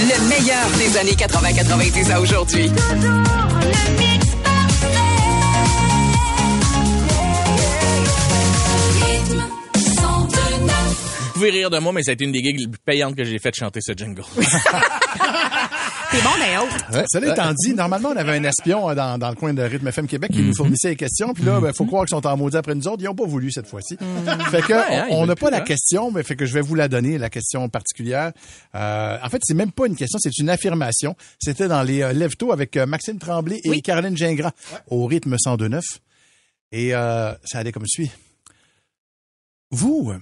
le 0.00 0.28
meilleur 0.28 0.66
des 0.78 0.98
années 0.98 1.16
80-90 1.16 2.12
à 2.12 2.20
aujourd'hui. 2.20 2.70
Pouvez 11.38 11.50
rire 11.50 11.70
de 11.70 11.78
moi, 11.78 11.92
mais 11.92 12.02
ça 12.02 12.10
a 12.10 12.14
été 12.14 12.24
une 12.24 12.32
des 12.32 12.42
gigs 12.42 12.58
les 12.58 12.68
plus 12.68 12.80
payantes 12.84 13.14
que 13.14 13.24
j'ai 13.24 13.38
fait 13.38 13.54
chanter 13.54 13.80
ce 13.82 13.92
jingle. 13.96 14.22
T'es 16.10 16.22
bon 16.22 16.30
d'un 16.38 16.62
autre. 16.62 16.90
Ouais, 16.92 17.04
Cela 17.12 17.32
étant 17.32 17.52
dit, 17.52 17.74
normalement, 17.74 18.08
on 18.10 18.16
avait 18.16 18.38
un 18.38 18.44
espion 18.44 18.88
euh, 18.88 18.94
dans, 18.94 19.18
dans 19.18 19.28
le 19.28 19.34
coin 19.34 19.52
de 19.52 19.60
Rythme 19.62 19.88
FM 19.88 20.06
Québec 20.06 20.30
qui 20.32 20.40
nous 20.40 20.54
fournissait 20.54 20.88
les 20.90 20.96
questions. 20.96 21.34
Puis 21.34 21.44
là, 21.44 21.60
ben, 21.60 21.72
faut 21.74 21.84
croire 21.84 22.06
qu'ils 22.06 22.16
sont 22.16 22.26
en 22.26 22.34
maudit 22.36 22.56
après 22.56 22.74
nous 22.74 22.88
autres. 22.88 23.02
Ils 23.02 23.06
n'ont 23.06 23.14
pas 23.14 23.26
voulu 23.26 23.52
cette 23.52 23.66
fois-ci. 23.66 23.98
Fait 24.50 24.62
que 24.62 24.72
hein, 24.72 25.06
on- 25.10 25.26
n'a 25.26 25.36
pas 25.36 25.48
plus, 25.48 25.52
la 25.52 25.58
hein. 25.58 25.64
question, 25.66 26.10
mais 26.10 26.22
fait 26.22 26.34
que 26.34 26.46
je 26.46 26.54
vais 26.54 26.62
vous 26.62 26.74
la 26.74 26.88
donner, 26.88 27.18
la 27.18 27.28
question 27.28 27.68
particulière. 27.68 28.32
Euh, 28.74 29.18
en 29.22 29.28
fait, 29.28 29.40
c'est 29.44 29.52
même 29.54 29.70
pas 29.70 29.86
une 29.86 29.96
question, 29.96 30.18
c'est 30.20 30.36
une 30.38 30.48
affirmation. 30.48 31.14
C'était 31.38 31.68
dans 31.68 31.82
les 31.82 32.00
euh, 32.02 32.12
Lève-Tôt 32.14 32.52
avec 32.52 32.76
euh, 32.78 32.86
Maxime 32.86 33.18
Tremblay 33.18 33.60
et 33.64 33.80
Caroline 33.82 34.16
Gingras 34.16 34.52
au 34.86 35.04
rythme 35.06 35.36
102.9. 35.36 35.80
Et 36.72 36.94
euh, 36.94 37.32
ça 37.44 37.58
allait 37.58 37.72
comme 37.72 37.86
suit. 37.86 38.10
Vous, 39.70 40.10
euh, 40.10 40.18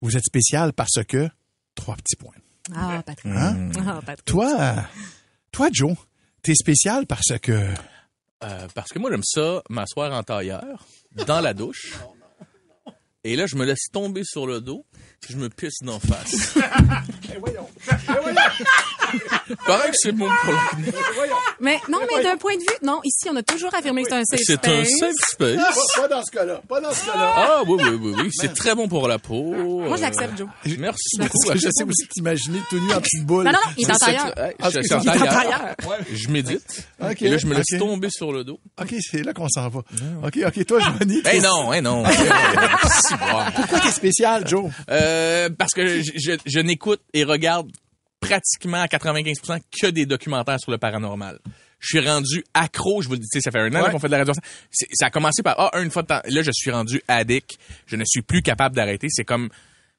vous 0.00 0.16
êtes 0.16 0.24
spécial 0.24 0.72
parce 0.72 1.04
que... 1.06 1.28
Trois 1.74 1.96
petits 1.96 2.16
points. 2.16 2.34
Ah, 2.74 3.02
Patrick. 3.04 3.32
Hein? 3.32 3.70
Ah, 3.86 4.00
Patrick. 4.04 4.24
Toi, 4.24 4.86
toi, 5.52 5.68
Joe, 5.72 5.96
t'es 6.42 6.54
spécial 6.54 7.06
parce 7.06 7.38
que... 7.40 7.52
Euh, 8.44 8.68
parce 8.74 8.90
que 8.90 8.98
moi, 8.98 9.10
j'aime 9.10 9.24
ça 9.24 9.62
m'asseoir 9.70 10.12
en 10.12 10.22
tailleur, 10.22 10.86
dans 11.26 11.40
la 11.40 11.54
douche. 11.54 11.94
Et 13.24 13.34
là, 13.34 13.46
je 13.46 13.56
me 13.56 13.64
laisse 13.64 13.88
tomber 13.92 14.22
sur 14.24 14.46
le 14.46 14.60
dos, 14.60 14.86
puis 15.20 15.34
je 15.34 15.38
me 15.38 15.48
pisse 15.48 15.82
d'en 15.82 15.98
face. 15.98 16.56
Pareil 19.66 19.90
que 19.90 19.96
c'est 19.98 20.12
bon 20.12 20.28
pour 20.44 20.52
la 20.52 20.60
Mais 21.60 21.78
non, 21.88 21.98
mais 22.14 22.22
d'un 22.22 22.36
point 22.36 22.54
de 22.56 22.60
vue, 22.60 22.66
non, 22.82 23.00
ici, 23.04 23.28
on 23.30 23.36
a 23.36 23.42
toujours 23.42 23.74
affirmé 23.74 24.02
que 24.02 24.08
c'est 24.10 24.16
un 24.16 24.24
safe 24.24 24.40
C'est 24.44 24.66
un 24.68 24.84
space. 24.84 24.98
safe 24.98 25.12
space. 25.32 25.56
Pas, 25.56 26.02
pas 26.02 26.08
dans 26.08 26.22
ce 26.24 26.30
cas-là. 26.30 26.60
Pas 26.68 26.80
dans 26.80 26.92
ce 26.92 27.06
cas-là. 27.06 27.32
Ah 27.36 27.62
oui, 27.66 27.82
oui, 27.82 27.98
oui, 28.00 28.14
oui. 28.22 28.30
C'est 28.32 28.54
très 28.54 28.74
bon 28.74 28.88
pour 28.88 29.08
la 29.08 29.18
peau. 29.18 29.54
Moi, 29.54 29.96
je 29.96 30.02
l'accepte, 30.02 30.38
Joe. 30.38 30.48
Merci 30.78 31.18
beaucoup. 31.18 31.48
que 31.52 31.58
je 31.58 31.68
sais 31.70 31.84
aussi 31.84 32.08
t'imaginer 32.08 32.60
tout 32.70 32.78
nu 32.78 32.92
en 32.92 33.00
petite 33.00 33.24
boule. 33.24 33.44
Non, 33.44 33.52
non, 33.52 33.58
non, 33.64 33.72
il 33.76 33.88
est 33.88 33.92
en 33.92 33.96
tailleur. 33.96 34.32
Ah, 34.36 34.68
je- 34.70 34.70
c'est 34.70 34.82
suis 34.84 34.94
en 34.94 35.00
ça. 35.02 35.12
Il 35.14 35.18
est 35.22 35.28
en 35.28 35.32
tailleur. 35.32 35.74
Je 36.12 36.28
médite. 36.28 36.86
OK, 37.02 37.22
Et 37.22 37.28
là, 37.28 37.38
je 37.38 37.46
me 37.46 37.54
laisse 37.54 37.78
tomber 37.78 38.08
sur 38.10 38.32
le 38.32 38.44
dos. 38.44 38.58
OK, 38.80 38.94
c'est 39.00 39.22
là 39.22 39.32
qu'on 39.32 39.48
s'en 39.48 39.68
va. 39.68 39.80
OK, 40.24 40.38
OK, 40.46 40.66
toi, 40.66 40.80
Johnny. 40.80 41.18
Eh 41.20 41.22
t'es- 41.22 41.40
non, 41.40 41.72
eh 41.72 41.80
non. 41.80 42.02
Bon. 43.10 43.42
Pourquoi 43.54 43.80
t'es 43.80 43.90
spécial, 43.90 44.46
Joe? 44.46 44.70
Euh, 44.90 45.48
parce 45.56 45.72
que 45.72 45.86
je, 46.02 46.10
je- 46.16 46.36
je 46.44 46.58
n'écoute 46.60 47.00
et 47.14 47.24
regarde 47.24 47.70
pratiquement 48.20 48.80
à 48.82 48.86
95% 48.86 49.60
que 49.80 49.86
des 49.88 50.06
documentaires 50.06 50.58
sur 50.60 50.70
le 50.72 50.78
paranormal. 50.78 51.38
Je 51.78 51.98
suis 51.98 52.08
rendu 52.08 52.42
accro, 52.54 53.02
je 53.02 53.08
vous 53.08 53.14
le 53.14 53.20
dis, 53.20 53.26
ça 53.40 53.50
fait 53.50 53.60
un 53.60 53.74
an 53.74 53.84
Ouais. 53.84 53.90
qu'on 53.90 53.98
fait 53.98 54.06
de 54.08 54.12
la 54.12 54.18
radio. 54.18 54.32
Ça 54.70 55.06
a 55.06 55.10
commencé 55.10 55.42
par, 55.42 55.54
ah, 55.58 55.78
une 55.80 55.90
fois 55.90 56.02
de 56.02 56.08
temps. 56.08 56.22
Là, 56.24 56.42
je 56.42 56.50
suis 56.52 56.70
rendu 56.70 57.02
addict. 57.06 57.58
Je 57.86 57.96
ne 57.96 58.04
suis 58.06 58.22
plus 58.22 58.40
capable 58.42 58.74
d'arrêter. 58.74 59.08
C'est 59.10 59.24
comme, 59.24 59.50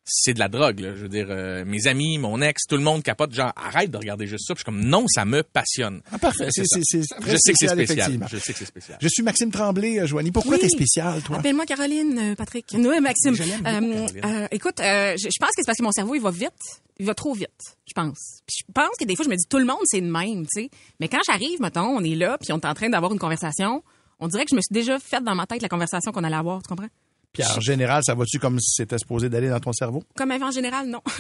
c'est 0.08 0.34
de 0.34 0.40
la 0.40 0.48
drogue, 0.48 0.80
là. 0.80 0.96
Je 0.96 1.02
veux 1.02 1.10
dire, 1.10 1.28
euh, 1.30 1.66
mes 1.66 1.86
amis, 1.88 2.18
mon 2.18 2.42
ex, 2.42 2.64
tout 2.68 2.78
le 2.78 2.84
monde 2.84 3.04
capote, 3.04 3.34
genre, 3.34 3.52
arrête 3.56 3.92
de 3.92 3.98
regarder 3.98 4.26
juste 4.26 4.48
ça. 4.48 4.56
Puis 4.56 4.64
je 4.66 4.72
suis 4.72 4.80
comme, 4.80 4.90
non, 4.90 5.06
ça 5.08 5.26
me 5.26 5.44
passionne. 5.44 6.02
Ah, 6.12 6.18
parfait. 6.18 6.48
C'est, 6.52 6.64
Je 6.64 7.38
sais 7.38 7.52
que 7.54 7.58
c'est 7.60 7.68
spécial. 7.68 8.20
Je 8.32 8.38
sais 8.38 8.54
que 8.54 8.60
c'est 8.60 8.66
spécial. 8.66 8.98
Je 9.02 9.08
suis 9.08 9.22
Maxime 9.24 9.52
Tremblay, 9.52 10.00
euh, 10.00 10.08
Joanie. 10.08 10.32
Pourquoi 10.32 10.56
Oui. 10.56 10.62
t'es 10.62 10.70
spécial, 10.70 11.22
toi? 11.22 11.38
Appelle-moi 11.40 11.66
Caroline, 11.66 12.18
euh, 12.20 12.36
Patrick. 12.36 12.66
Oui, 12.74 13.00
Maxime. 13.02 13.36
Je 13.36 13.44
Euh, 13.44 14.08
euh, 14.24 14.48
écoute, 14.52 14.80
euh, 14.80 15.16
je, 15.18 15.24
je 15.30 15.38
pense 15.40 15.50
que 15.50 15.56
c'est 15.58 15.66
parce 15.66 15.78
que 15.78 15.84
mon 15.84 15.92
cerveau, 15.92 16.16
il 16.16 16.22
va 16.22 16.32
vite. 16.32 16.52
Il 17.00 17.06
va 17.06 17.14
trop 17.14 17.34
vite, 17.34 17.50
je 17.88 17.94
pense. 17.94 18.40
Puis 18.48 18.58
je 18.66 18.72
pense 18.74 18.90
que 19.00 19.06
des 19.06 19.16
fois, 19.16 19.24
je 19.24 19.30
me 19.30 19.36
dis, 19.36 19.46
tout 19.48 19.60
le 19.60 19.66
monde, 19.66 19.78
c'est 19.86 20.00
le 20.00 20.10
même, 20.10 20.48
tu 20.48 20.64
sais. 20.64 20.70
Mais 21.00 21.08
quand 21.08 21.20
j'arrive, 21.28 21.62
mettons, 21.62 21.82
on 21.96 22.02
est 22.04 22.16
là, 22.16 22.38
puis 22.42 22.52
on 22.54 22.58
est 22.60 22.66
en 22.66 22.74
train 22.74 22.90
d'avoir 22.90 23.12
une 23.14 23.20
conversation, 23.20 23.84
on 24.20 24.28
dirait 24.28 24.46
que 24.46 24.50
je 24.50 24.56
me 24.56 24.62
suis 24.62 24.74
déjà 24.74 24.98
faite 24.98 25.24
dans 25.24 25.36
ma 25.36 25.46
tête 25.46 25.62
la 25.62 25.70
conversation 25.70 26.12
qu'on 26.12 26.24
allait 26.24 26.36
avoir, 26.36 26.64
tu 26.64 26.70
comprends? 26.70 26.88
Puis 27.34 27.44
en 27.46 27.60
général, 27.60 28.02
ça 28.04 28.16
va-tu 28.16 28.40
comme 28.40 28.60
si 28.60 28.72
c'était 28.78 28.98
supposé 28.98 29.30
d'aller 29.30 29.50
dans 29.50 29.60
ton 29.60 29.72
cerveau? 29.72 30.02
Comme 30.16 30.32
avant, 30.32 30.48
en 30.48 30.52
général, 30.52 30.88
non. 30.88 31.02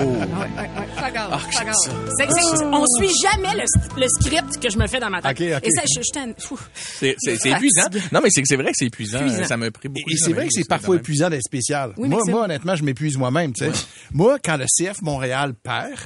Ouais, 0.00 0.06
ouais, 0.06 0.46
ouais. 0.62 1.38
C'est- 1.50 2.30
c'est- 2.30 2.64
on 2.64 2.84
suit 2.98 3.10
jamais 3.22 3.54
le, 3.54 3.64
le 4.00 4.06
script 4.08 4.58
que 4.62 4.70
je 4.70 4.78
me 4.78 4.86
fais 4.86 5.00
dans 5.00 5.10
ma 5.10 5.20
tête. 5.22 5.32
Ok, 5.32 5.56
ok. 5.56 5.66
Et 5.66 5.70
ça, 5.70 5.82
je, 5.86 6.00
je 6.00 6.12
t'en- 6.12 6.32
Fou. 6.38 6.58
C'est, 6.74 7.16
c'est, 7.18 7.36
c'est 7.36 7.50
épuisant. 7.50 7.86
Non, 8.12 8.20
mais 8.22 8.28
c'est 8.30 8.42
que 8.42 8.48
c'est 8.48 8.56
vrai 8.56 8.66
que 8.66 8.76
c'est 8.76 8.86
épuisant. 8.86 9.18
Épuisant. 9.20 9.44
Ça 9.44 9.56
m'a 9.56 9.70
pris 9.70 9.86
Et, 9.86 9.88
beaucoup 9.88 10.10
et 10.10 10.14
de 10.14 10.18
c'est 10.18 10.32
vrai 10.32 10.46
que 10.46 10.52
c'est 10.52 10.68
parfois 10.68 10.94
même. 10.94 11.00
épuisant 11.00 11.30
d'être 11.30 11.42
spécial. 11.42 11.92
Oui, 11.96 12.08
moi, 12.08 12.20
moi, 12.28 12.44
honnêtement, 12.44 12.76
je 12.76 12.84
m'épuise 12.84 13.16
moi-même, 13.16 13.52
tu 13.52 13.64
sais. 13.64 13.72
Moi, 14.12 14.38
quand 14.44 14.56
le 14.56 14.66
CF 14.66 15.02
Montréal 15.02 15.54
perd, 15.54 15.98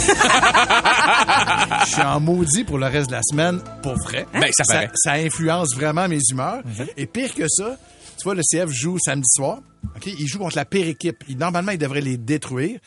je 1.86 1.90
suis 1.92 2.02
en 2.02 2.20
maudit 2.20 2.64
pour 2.64 2.78
le 2.78 2.86
reste 2.86 3.08
de 3.08 3.14
la 3.14 3.22
semaine, 3.22 3.60
pour 3.82 3.94
vrai. 4.04 4.26
Ben, 4.32 4.50
ça 4.52 4.64
ça, 4.94 5.12
influence 5.12 5.74
vraiment 5.74 6.08
mes 6.08 6.20
humeurs. 6.30 6.62
Et 6.96 7.06
pire 7.06 7.34
que 7.34 7.48
ça, 7.48 7.76
tu 8.18 8.24
vois, 8.24 8.34
le 8.34 8.42
CF 8.42 8.70
joue 8.70 8.98
samedi 8.98 9.28
soir. 9.28 9.58
OK? 9.96 10.06
Il 10.06 10.26
joue 10.26 10.38
contre 10.38 10.56
la 10.56 10.64
pire 10.64 10.86
équipe. 10.86 11.24
Il- 11.28 11.38
normalement, 11.38 11.72
il 11.72 11.78
devrait 11.78 12.00
les 12.02 12.16
détruire. 12.16 12.78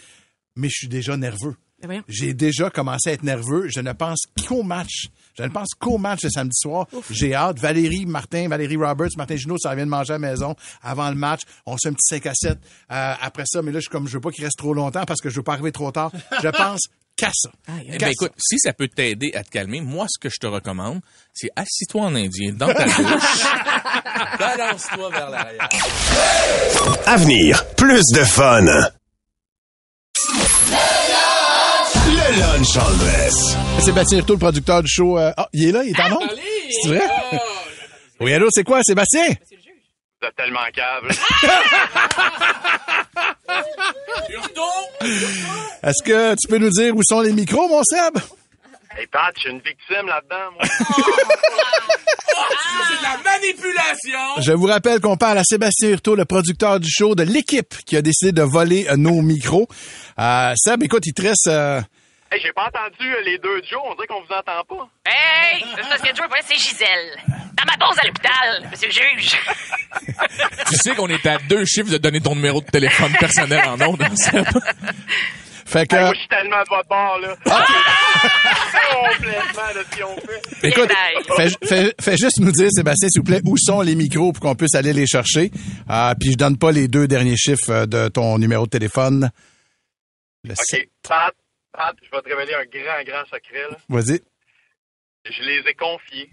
Mais 0.56 0.68
je 0.70 0.76
suis 0.76 0.88
déjà 0.88 1.18
nerveux. 1.18 1.56
Ben. 1.88 2.02
J'ai 2.08 2.34
déjà 2.34 2.70
commencé 2.70 3.10
à 3.10 3.14
être 3.14 3.24
nerveux. 3.24 3.68
Je 3.68 3.82
ne 3.82 3.92
pense 3.92 4.20
qu'au 4.48 4.64
match. 4.64 5.08
Je 5.38 5.44
ne 5.44 5.50
pense 5.50 5.70
qu'au 5.78 5.98
match 5.98 6.22
de 6.22 6.30
samedi 6.30 6.56
soir. 6.56 6.88
J'ai 7.10 7.34
hâte. 7.34 7.60
Valérie 7.60 8.06
Martin, 8.06 8.48
Valérie 8.48 8.78
Roberts, 8.78 9.10
Martin 9.18 9.36
Junot, 9.36 9.58
ça 9.58 9.74
vient 9.76 9.86
de 9.86 9.90
manger 9.90 10.12
à 10.14 10.20
la 10.20 10.20
maison 10.30 10.56
avant 10.82 11.10
le 11.10 11.16
match. 11.16 11.42
On 11.66 11.76
se 11.76 11.80
fait 11.84 11.90
un 11.90 11.94
petit 11.94 12.08
5 12.22 12.26
à 12.28 12.34
7 12.36 12.58
euh, 12.92 13.14
après 13.20 13.44
ça. 13.48 13.62
Mais 13.64 13.72
là, 13.72 13.80
je 13.80 13.84
suis 13.84 13.90
comme, 13.90 14.08
je 14.08 14.14
veux 14.14 14.22
pas 14.22 14.30
qu'il 14.32 14.46
reste 14.46 14.58
trop 14.60 14.74
longtemps 14.74 15.04
parce 15.06 15.20
que 15.20 15.30
je 15.30 15.36
veux 15.38 15.44
pas 15.44 15.54
arriver 15.54 15.72
trop 15.74 15.92
tard. 15.92 16.12
Je 16.42 16.48
pense 16.58 16.82
qu'à 17.16 17.32
ça. 17.34 17.50
Eh 17.92 17.98
ben, 17.98 18.10
écoute, 18.12 18.32
si 18.38 18.58
ça 18.60 18.74
peut 18.74 18.88
t'aider 18.88 19.34
à 19.36 19.44
te 19.44 19.50
calmer, 19.50 19.82
moi, 19.82 20.06
ce 20.10 20.18
que 20.20 20.30
je 20.30 20.38
te 20.40 20.48
recommande, 20.48 21.00
c'est 21.34 21.50
assis-toi 21.56 22.02
en 22.02 22.16
indien 22.16 22.54
dans 22.54 22.74
ta 22.74 22.86
douche. 22.86 23.44
Balance-toi 24.40 25.10
vers 25.12 25.30
l'arrière. 25.30 25.70
Avenir, 27.06 27.66
plus 27.76 28.04
de 28.14 28.24
fun. 28.24 28.62
Le 32.06 32.40
lunch 32.40 32.78
Andress. 32.78 33.56
Sébastien 33.84 34.18
Hurtaud, 34.20 34.34
le 34.34 34.40
producteur 34.40 34.82
du 34.82 34.90
show. 34.90 35.18
euh, 35.20 35.32
Ah, 35.38 35.48
il 35.54 35.70
est 35.70 35.72
là, 35.72 35.84
il 35.84 35.92
est 35.92 36.02
en 36.02 36.14
onde? 36.18 36.30
C'est 36.82 36.88
vrai? 36.90 37.02
Oui, 38.20 38.34
allô, 38.34 38.48
c'est 38.52 38.64
quoi, 38.64 38.82
Sébastien? 38.84 39.28
Vous 39.30 40.28
êtes 40.28 40.36
tellement 40.36 40.60
câble. 40.74 41.10
Est-ce 45.84 46.02
que 46.04 46.34
tu 46.36 46.48
peux 46.48 46.58
nous 46.58 46.70
dire 46.70 46.96
où 46.96 47.02
sont 47.04 47.20
les 47.22 47.34
micros, 47.34 47.68
mon 47.68 47.84
Seb? 47.84 48.18
hey 48.98 49.06
Pat, 49.08 49.34
je 49.36 49.42
suis 49.42 49.50
une 49.50 49.60
victime 49.60 50.06
là-dedans, 50.08 50.52
moi. 50.54 50.64
C'est 50.66 50.94
de 52.98 53.04
la 53.04 53.18
manipulation! 53.24 54.42
Je 54.42 54.52
vous 54.54 54.68
rappelle 54.68 55.00
qu'on 55.02 55.18
parle 55.18 55.38
à 55.40 55.44
Sébastien 55.44 55.90
Hurtaud, 55.90 56.16
le 56.16 56.24
producteur 56.26 56.80
du 56.80 56.90
show, 56.90 57.14
de 57.16 57.24
l'équipe 57.24 57.76
qui 57.86 57.98
a 57.98 58.02
décidé 58.02 58.32
de 58.32 58.42
voler 58.44 58.88
euh, 58.90 58.96
nos 58.98 59.22
micros. 59.22 59.68
Euh, 60.20 60.54
Seb, 60.56 60.84
écoute, 60.84 61.06
il 61.06 61.14
te 61.14 61.22
reste... 61.24 61.48
euh, 61.48 61.82
Hey, 62.32 62.40
j'ai 62.42 62.52
pas 62.54 62.66
entendu 62.68 63.14
les 63.26 63.38
deux 63.38 63.62
Joe, 63.70 63.80
on 63.86 63.94
dirait 63.94 64.08
qu'on 64.08 64.22
vous 64.22 64.34
entend 64.34 64.64
pas. 64.68 64.90
Hey! 65.06 65.64
C'est 65.76 65.88
parce 65.90 66.02
que 66.02 66.16
Joe, 66.16 66.26
c'est 66.48 66.56
Gisèle. 66.58 67.16
Dans 67.28 67.66
ma 67.72 67.78
pause 67.86 67.98
à 68.02 68.08
l'hôpital, 68.08 68.68
monsieur 68.72 68.88
le 68.88 68.94
juge. 69.20 69.38
Tu 70.68 70.76
sais 70.78 70.96
qu'on 70.96 71.10
est 71.10 71.26
à 71.28 71.38
deux 71.48 71.64
chiffres 71.66 71.92
de 71.92 71.98
donner 71.98 72.22
ton 72.22 72.34
numéro 72.36 72.60
de 72.62 72.66
téléphone 72.66 73.14
personnel 73.20 73.62
en 73.68 73.80
ondes, 73.82 74.02
hein, 74.02 74.16
Seb? 74.16 74.46
Fait 75.74 75.88
que... 75.88 75.96
Hey, 75.96 76.02
moi, 76.04 76.14
je 76.14 76.20
suis 76.20 76.28
tellement 76.30 76.62
de 76.64 76.70
votre 76.70 76.88
bord, 76.88 77.18
là. 77.20 77.36
Complètement 78.94 79.74
de 79.74 79.84
ce 79.84 79.96
qu'ils 79.96 80.04
ont 80.04 80.16
fait. 80.18 80.68
Écoute, 80.68 80.92
fais, 81.36 81.50
fais- 81.68 81.94
fais 82.00 82.18
juste 82.18 82.40
nous 82.40 82.52
dire, 82.52 82.70
Sébastien, 82.72 83.10
s'il 83.10 83.22
vous 83.22 83.26
plaît, 83.26 83.42
où 83.46 83.56
sont 83.58 83.82
les 83.82 83.96
micros 83.96 84.32
pour 84.34 84.42
qu'on 84.42 84.56
puisse 84.56 84.76
aller 84.76 84.94
les 84.94 85.08
chercher? 85.08 85.50
Euh, 85.90 86.14
puis 86.20 86.32
je 86.34 86.38
donne 86.38 86.58
pas 86.58 86.72
les 86.72 86.88
deux 86.88 87.08
derniers 87.08 87.38
chiffres 87.38 87.72
euh, 87.72 87.86
de 87.88 88.08
ton 88.10 88.38
numéro 88.38 88.66
de 88.66 88.70
téléphone. 88.70 89.32
Le. 90.44 90.54
OK, 90.54 90.88
Pat, 91.08 91.34
Pat, 91.72 91.96
je 92.04 92.10
vais 92.12 92.22
te 92.22 92.30
révéler 92.30 92.54
un 92.54 92.66
grand, 92.66 93.04
grand 93.04 93.26
secret, 93.26 93.64
là. 93.72 93.78
Vas-y. 93.90 94.22
Je 95.26 95.42
les 95.42 95.60
ai 95.70 95.74
confiés 95.74 96.30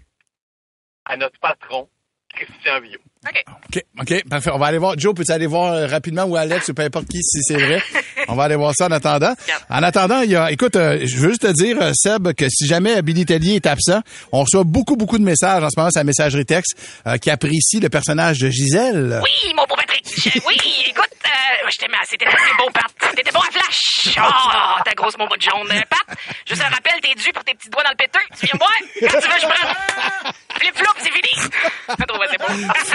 à 1.05 1.17
notre 1.17 1.39
patron, 1.39 1.89
Christian 2.35 2.79
Villot. 2.81 2.99
OK, 3.23 3.83
OK, 3.99 4.23
parfait. 4.27 4.49
On 4.51 4.57
va 4.57 4.65
aller 4.65 4.79
voir. 4.79 4.97
Joe, 4.97 5.13
peux-tu 5.13 5.31
aller 5.31 5.45
voir 5.45 5.73
euh, 5.73 5.85
rapidement 5.85 6.23
ou 6.23 6.35
Alex 6.35 6.69
ou 6.69 6.73
peu 6.73 6.81
importe 6.81 7.07
qui 7.07 7.21
si 7.21 7.43
c'est 7.43 7.57
vrai? 7.57 7.81
On 8.27 8.35
va 8.35 8.43
aller 8.45 8.55
voir 8.55 8.73
ça 8.75 8.87
en 8.87 8.91
attendant. 8.91 9.33
En 9.69 9.83
attendant, 9.83 10.21
il 10.21 10.31
y 10.31 10.35
a, 10.35 10.51
écoute, 10.51 10.75
euh, 10.75 10.99
je 11.03 11.17
veux 11.17 11.29
juste 11.29 11.41
te 11.41 11.51
dire, 11.51 11.77
euh, 11.81 11.91
Seb, 11.93 12.33
que 12.33 12.47
si 12.49 12.65
jamais 12.65 13.01
Billy 13.01 13.25
Tellier 13.25 13.55
est 13.55 13.65
absent, 13.67 14.01
on 14.31 14.41
reçoit 14.41 14.63
beaucoup, 14.63 14.95
beaucoup 14.95 15.17
de 15.17 15.23
messages 15.23 15.63
en 15.63 15.69
ce 15.69 15.79
moment, 15.79 15.91
sa 15.91 16.03
messagerie 16.03 16.45
texte, 16.45 16.75
euh, 17.07 17.17
qui 17.17 17.29
apprécie 17.29 17.79
le 17.79 17.89
personnage 17.89 18.39
de 18.39 18.49
Gisèle. 18.49 19.19
Oui, 19.23 19.53
mon 19.55 19.65
beau 19.65 19.75
Patrick. 19.75 20.05
Oui, 20.47 20.57
écoute, 20.87 21.09
euh, 21.25 21.69
je 21.71 21.77
t'aimais. 21.77 21.97
C'était 22.09 22.25
assez 22.25 22.53
beau, 22.57 22.69
Pat. 22.73 23.15
T'étais 23.15 23.31
bon 23.31 23.39
à 23.41 23.51
flash. 23.51 24.17
Oh, 24.17 24.81
ta 24.83 24.93
grosse 24.93 25.17
momo 25.17 25.35
de 25.35 25.41
jaune. 25.41 25.67
Pat, 25.89 26.17
juste 26.47 26.61
un 26.61 26.69
rappel, 26.69 26.93
t'es 27.01 27.13
dû 27.15 27.31
pour 27.33 27.43
tes 27.43 27.53
petits 27.53 27.69
doigts 27.69 27.83
dans 27.83 27.91
le 27.91 27.95
péteux. 27.95 28.19
Tu 28.39 28.45
viens 28.45 28.55
me 28.55 28.59
voir? 28.59 28.71
Quand 29.11 29.19
tu 29.19 29.27
veux, 29.27 29.39
je 29.41 29.47
prends. 29.47 30.31
Flip-flop, 30.59 30.93
c'est 30.99 31.11
fini. 31.11 31.49
C'est 31.87 32.07
beau. 32.07 32.21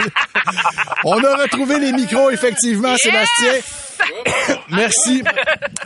On 1.05 1.23
a 1.23 1.37
retrouvé 1.37 1.79
les 1.79 1.93
micros, 1.93 2.31
effectivement, 2.31 2.97
Sébastien. 2.97 3.53
merci. 4.71 5.23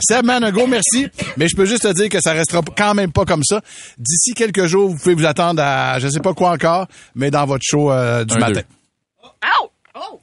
Seb, 0.00 0.24
man, 0.24 0.42
un 0.44 0.50
gros 0.50 0.66
merci. 0.66 1.08
Mais 1.36 1.46
je 1.48 1.56
peux 1.56 1.66
juste 1.66 1.82
te 1.82 1.92
dire 1.92 2.08
que 2.08 2.20
ça 2.20 2.32
restera 2.32 2.62
quand 2.76 2.94
même 2.94 3.12
pas 3.12 3.24
comme 3.24 3.44
ça. 3.44 3.60
D'ici 3.98 4.34
quelques 4.34 4.66
jours, 4.66 4.90
vous 4.90 4.96
pouvez 4.98 5.14
vous 5.14 5.26
attendre 5.26 5.62
à 5.62 5.98
je 5.98 6.08
sais 6.08 6.20
pas 6.20 6.34
quoi 6.34 6.50
encore, 6.50 6.86
mais 7.14 7.30
dans 7.30 7.44
votre 7.46 7.64
show 7.64 7.90
euh, 7.92 8.24
du 8.24 8.34
Un, 8.34 8.38
matin. 8.38 8.60
deux. 8.60 8.64
Oh! 9.60 9.70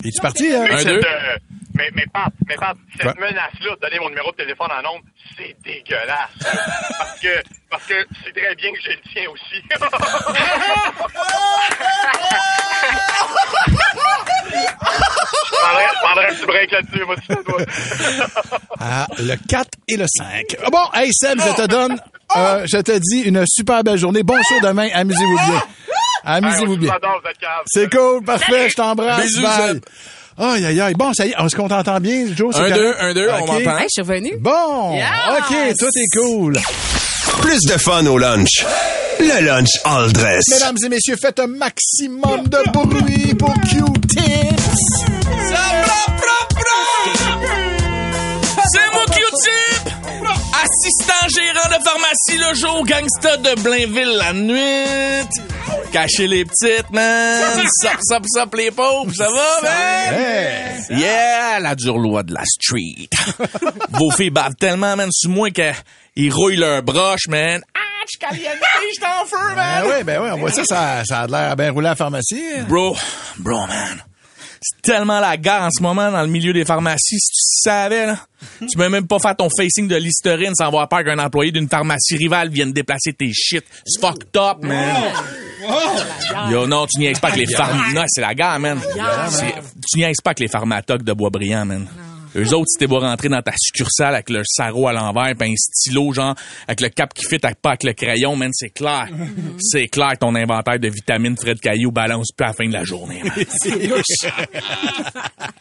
Es-tu 0.04 0.22
parti? 0.22 0.54
Hein? 0.54 0.66
Un, 0.72 0.78
Cette, 0.78 0.88
deux. 0.88 1.00
euh, 1.00 1.38
mais, 1.76 1.90
mais 1.94 2.06
Pat, 2.12 2.32
mais 2.48 2.56
Pat, 2.56 2.76
cette 2.98 3.20
menace-là 3.20 3.76
de 3.76 3.80
donner 3.82 4.00
mon 4.00 4.10
numéro 4.10 4.32
de 4.32 4.38
téléphone 4.38 4.70
en 4.72 4.80
ondes, 4.96 5.04
c'est 5.38 5.56
dégueulasse. 5.64 6.32
parce 6.98 7.20
que, 7.20 7.44
parce 7.70 7.84
que 7.86 7.94
c'est 8.24 8.32
très 8.34 8.56
bien 8.56 8.72
que 8.72 8.80
j'ai 8.84 8.96
le 8.96 9.02
tien 9.14 9.30
aussi. 9.30 9.62
Je 14.58 15.56
prendrais, 15.60 15.86
je 15.94 16.00
prendrais 16.06 16.26
un 16.30 16.34
petit 16.34 16.46
break 16.46 16.72
là-dessus, 16.72 17.06
moi, 17.06 17.16
tu 17.16 17.26
sais, 17.34 17.44
toi. 17.46 18.58
Ah, 18.80 19.08
le 19.20 19.36
4 19.48 19.68
et 19.88 19.98
le 19.98 20.06
5. 20.08 20.26
Ah 20.66 20.70
Bon, 20.72 20.80
hey 20.94 21.10
Seb, 21.14 21.40
je 21.40 21.56
te 21.62 21.68
donne, 21.68 21.98
euh, 22.36 22.66
je 22.66 22.78
te 22.78 22.98
dis 23.00 23.22
une 23.22 23.44
super 23.48 23.84
belle 23.84 23.98
journée. 23.98 24.24
Bon 24.24 24.38
show 24.48 24.60
demain. 24.62 24.90
Amusez-vous 24.94 25.36
bien. 25.46 25.64
Amusez-vous 26.24 26.78
bien. 26.78 26.94
C'est 27.68 27.90
cool, 27.94 28.24
parfait, 28.24 28.70
je 28.70 28.76
t'embrasse. 28.76 29.22
Bisous, 29.26 29.42
Bye. 29.42 29.82
Aïe, 30.40 30.66
aïe, 30.68 30.82
aïe. 30.82 30.94
Bon, 30.94 31.12
ça 31.14 31.26
y 31.26 31.30
est, 31.32 31.36
est-ce 31.44 31.56
qu'on 31.56 31.68
t'entend 31.68 32.00
bien, 32.00 32.28
Joe? 32.36 32.56
Un, 32.56 32.70
deux, 32.70 32.96
un, 33.00 33.14
deux, 33.14 33.28
on 33.30 33.40
Ok. 33.42 33.48
m'entend. 33.48 33.78
Hey, 33.80 33.86
je 33.86 33.88
suis 33.90 34.02
revenue. 34.02 34.38
Bon, 34.40 34.94
Yes. 34.94 35.08
OK, 35.40 35.78
tout 35.80 35.90
est 35.96 36.18
cool. 36.20 36.54
Plus 37.42 37.62
de 37.64 37.78
fun 37.80 38.06
au 38.06 38.18
lunch. 38.20 38.64
Le 39.20 39.46
lunch 39.46 39.70
Andress. 39.84 40.44
Mesdames 40.52 40.78
et 40.86 40.90
messieurs, 40.90 41.16
faites 41.20 41.40
un 41.40 41.48
maximum 41.48 42.48
de 42.48 42.72
bruit 42.72 43.34
pour 43.36 43.54
Q-Tips. 43.54 45.06
C'est 48.72 48.94
moi 48.94 49.06
Q-Tip! 49.08 49.94
Assistant 50.64 51.28
gérant 51.30 51.70
de 51.78 51.84
pharmacie 51.84 52.38
le 52.38 52.54
jour, 52.56 52.86
gangsta 52.86 53.38
de 53.38 53.62
Blainville 53.62 54.18
la 54.18 54.34
nuit. 54.34 55.28
Cacher 55.92 56.28
les 56.28 56.46
petites, 56.46 56.90
man. 56.92 57.44
Sop, 57.82 57.98
sop, 58.02 58.24
sop 58.28 58.56
les 58.56 58.72
pauvres, 58.72 59.12
ça 59.16 59.28
va, 59.30 59.62
man? 59.64 60.14
Hey. 60.14 60.98
Yeah, 61.00 61.60
la 61.60 61.76
dure 61.76 61.98
loi 61.98 62.24
de 62.24 62.34
la 62.34 62.44
street. 62.46 63.10
Vos 63.92 64.12
filles 64.12 64.30
bavent 64.30 64.56
tellement, 64.56 64.96
man, 64.96 65.10
sur 65.12 65.30
moi 65.30 65.50
qu'ils 65.52 66.32
rouillent 66.34 66.58
leur 66.58 66.84
broche, 66.84 67.28
man. 67.30 67.62
Ah, 67.74 67.80
je 68.08 68.12
suis 68.12 68.20
caliente, 68.20 68.58
je 68.82 68.94
suis 68.94 69.04
en 69.06 69.26
feu, 69.26 69.56
man. 69.56 69.84
Ben 69.84 69.90
oui, 69.98 70.04
ben 70.04 70.22
oui, 70.24 70.30
on 70.34 70.38
voit 70.38 70.52
ça, 70.52 70.64
ça, 70.64 71.04
ça 71.06 71.20
a 71.22 71.28
l'air 71.28 71.52
à 71.52 71.56
bien 71.56 71.72
rouler 71.72 71.88
à 71.88 71.92
la 71.92 71.96
pharmacie. 71.96 72.44
Bro, 72.68 72.96
bro, 73.40 73.68
man. 73.68 74.02
C'est 74.60 74.82
tellement 74.92 75.20
la 75.20 75.38
gare 75.38 75.62
en 75.64 75.70
ce 75.70 75.84
moment 75.84 76.12
dans 76.12 76.22
le 76.22 76.28
milieu 76.28 76.52
des 76.52 76.66
pharmacies. 76.66 77.20
Si 77.20 77.32
tu 77.32 77.70
savais, 77.70 78.08
là, 78.08 78.18
tu 78.60 78.76
peux 78.76 78.90
même 78.90 79.06
pas 79.06 79.20
faire 79.20 79.36
ton 79.36 79.50
facing 79.56 79.88
de 79.88 79.96
listerine 79.96 80.54
sans 80.58 80.66
avoir 80.66 80.90
peur 80.90 81.04
qu'un 81.04 81.20
employé 81.20 81.52
d'une 81.52 81.70
pharmacie 81.70 82.18
rivale 82.18 82.50
vienne 82.50 82.74
déplacer 82.74 83.14
tes 83.14 83.32
shit. 83.34 83.64
C'est 83.86 84.02
fucked 84.02 84.36
up, 84.36 84.58
man. 84.64 84.96
Yo, 86.50 86.66
non, 86.66 86.88
tu 86.88 87.00
niaises 87.00 87.20
pas 87.20 87.32
que 87.32 87.38
les 87.38 87.46
pharm... 87.46 87.94
Non, 87.94 88.04
c'est 88.08 88.22
la 88.22 88.34
gare, 88.34 88.60
man. 88.60 88.80
C'est- 89.30 89.54
Tu 89.92 90.00
niaises 90.00 90.22
pas 90.24 90.34
que 90.34 90.42
les 90.42 90.50
pharmatocs 90.50 91.04
de 91.04 91.14
Boisbriand, 91.14 91.66
man. 91.66 91.88
Eux 92.36 92.54
autres, 92.54 92.68
si 92.68 92.78
t'es 92.80 92.88
beau 92.88 93.00
rentrer 93.00 93.30
dans 93.30 93.42
ta 93.42 93.54
succursale 93.58 94.16
avec 94.16 94.30
le 94.30 94.42
sarrau 94.46 94.88
à 94.88 94.94
l'envers 94.94 95.36
pis 95.36 95.46
un 95.46 95.54
stylo, 95.56 96.12
genre, 96.14 96.36
avec 96.68 96.82
le 96.82 96.90
cap 96.90 97.14
qui 97.14 97.26
fit 97.26 97.40
avec 97.44 97.62
pas 97.62 97.70
avec 97.70 97.84
le 97.84 97.94
crayon, 97.94 98.36
man, 98.36 98.52
c'est 98.54 98.70
clair. 98.70 99.08
c'est 99.60 99.88
clair 99.88 100.12
que 100.14 100.20
ton 100.20 100.36
inventaire 100.36 100.80
de 100.80 100.90
vitamines 100.90 101.38
Fred 101.38 101.60
Caillou 101.60 101.92
balance 101.92 102.32
plus 102.36 102.46
à 102.46 102.48
la 102.48 102.54
fin 102.54 102.68
de 102.68 102.74
la 102.74 102.84
journée, 102.84 103.22
man. 103.24 103.34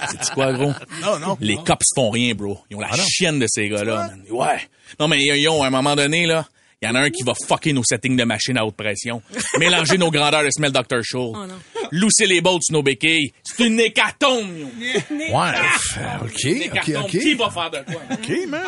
C'est 0.09 0.31
quoi, 0.35 0.53
gros? 0.53 0.73
Non, 1.03 1.19
non. 1.19 1.37
Les 1.41 1.57
cops 1.57 1.87
font 1.95 2.11
rien, 2.11 2.35
bro. 2.35 2.59
Ils 2.71 2.77
ont 2.77 2.81
la 2.81 2.91
chienne 2.93 3.39
de 3.39 3.47
ces 3.49 3.69
gars-là, 3.69 4.09
man. 4.09 4.23
Ouais. 4.31 4.61
Non, 5.01 5.09
mais 5.09 5.19
ils 5.21 5.49
ont, 5.49 5.63
à 5.63 5.69
un 5.69 5.71
moment 5.71 5.97
donné, 5.97 6.27
là, 6.27 6.47
il 6.83 6.87
y 6.87 6.91
en 6.91 6.95
a 6.95 7.01
un 7.01 7.11
qui 7.11 7.23
va 7.23 7.33
fucker 7.35 7.73
nos 7.73 7.83
settings 7.85 8.17
de 8.17 8.25
machine 8.25 8.59
à 8.59 8.67
haute 8.67 8.77
pression. 8.77 9.23
Mélanger 9.59 9.97
nos 9.97 10.11
grandeurs 10.11 10.45
de 10.45 10.51
Smell 10.51 10.73
Dr. 10.73 11.03
Show. 11.03 11.35
Lousser 11.93 12.27
les 12.27 12.41
bolts 12.41 12.63
sur 12.63 12.75
nos 12.75 12.83
béquilles. 12.83 13.33
C'est 13.43 13.65
une 13.67 13.81
hécatombe, 13.81 14.49
yo. 14.59 14.67
Ouais. 15.11 15.53
OK, 16.23 16.45
Une 16.45 16.57
OK, 16.57 16.63
hécatombe. 16.65 17.05
OK. 17.05 17.11
Qui 17.11 17.35
va 17.35 17.51
faire 17.51 17.71
de 17.71 17.79
quoi? 17.93 18.03
OK, 18.13 18.33
man. 18.49 18.63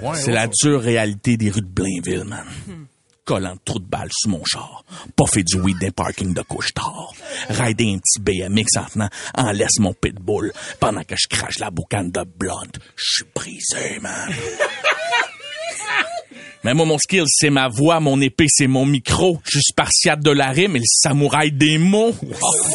Ouais, 0.00 0.12
C'est 0.14 0.28
ouais. 0.28 0.32
la 0.32 0.46
dure 0.48 0.80
réalité 0.80 1.36
des 1.36 1.50
rues 1.50 1.60
de 1.60 1.66
Blainville, 1.66 2.24
man. 2.24 2.46
Collant 3.24 3.54
de 3.54 3.60
trous 3.64 3.78
de 3.78 3.84
balles 3.84 4.08
sous 4.12 4.28
mon 4.30 4.42
char. 4.44 4.82
Pas 5.14 5.26
fait 5.26 5.42
du 5.44 5.60
weed 5.60 5.78
d'un 5.78 5.90
parking 5.90 6.32
de 6.34 6.42
couche-tard. 6.42 7.12
Rider 7.50 7.92
un 7.94 7.98
petit 7.98 8.18
BMX 8.18 8.76
en 8.78 8.84
tenant 8.86 9.08
en 9.36 9.52
laisse 9.52 9.78
mon 9.78 9.92
pitbull 9.92 10.52
pendant 10.80 11.04
que 11.04 11.14
je 11.16 11.28
crache 11.28 11.58
la 11.58 11.70
boucane 11.70 12.10
de 12.10 12.24
blunt. 12.24 12.66
Je 12.96 13.04
suis 13.04 13.24
brisé, 13.34 14.00
man. 14.00 14.32
Mais 16.62 16.74
moi, 16.74 16.84
mon 16.84 16.98
skill, 16.98 17.24
c'est 17.26 17.48
ma 17.48 17.68
voix, 17.68 18.00
mon 18.00 18.20
épée, 18.20 18.44
c'est 18.48 18.66
mon 18.66 18.84
micro. 18.84 19.40
Je 19.44 19.52
suis 19.52 19.62
spartiate 19.70 20.20
de 20.20 20.30
la 20.30 20.48
rime 20.48 20.76
et 20.76 20.80
le 20.80 20.84
samouraï 20.86 21.52
des 21.52 21.78
mots. 21.78 22.12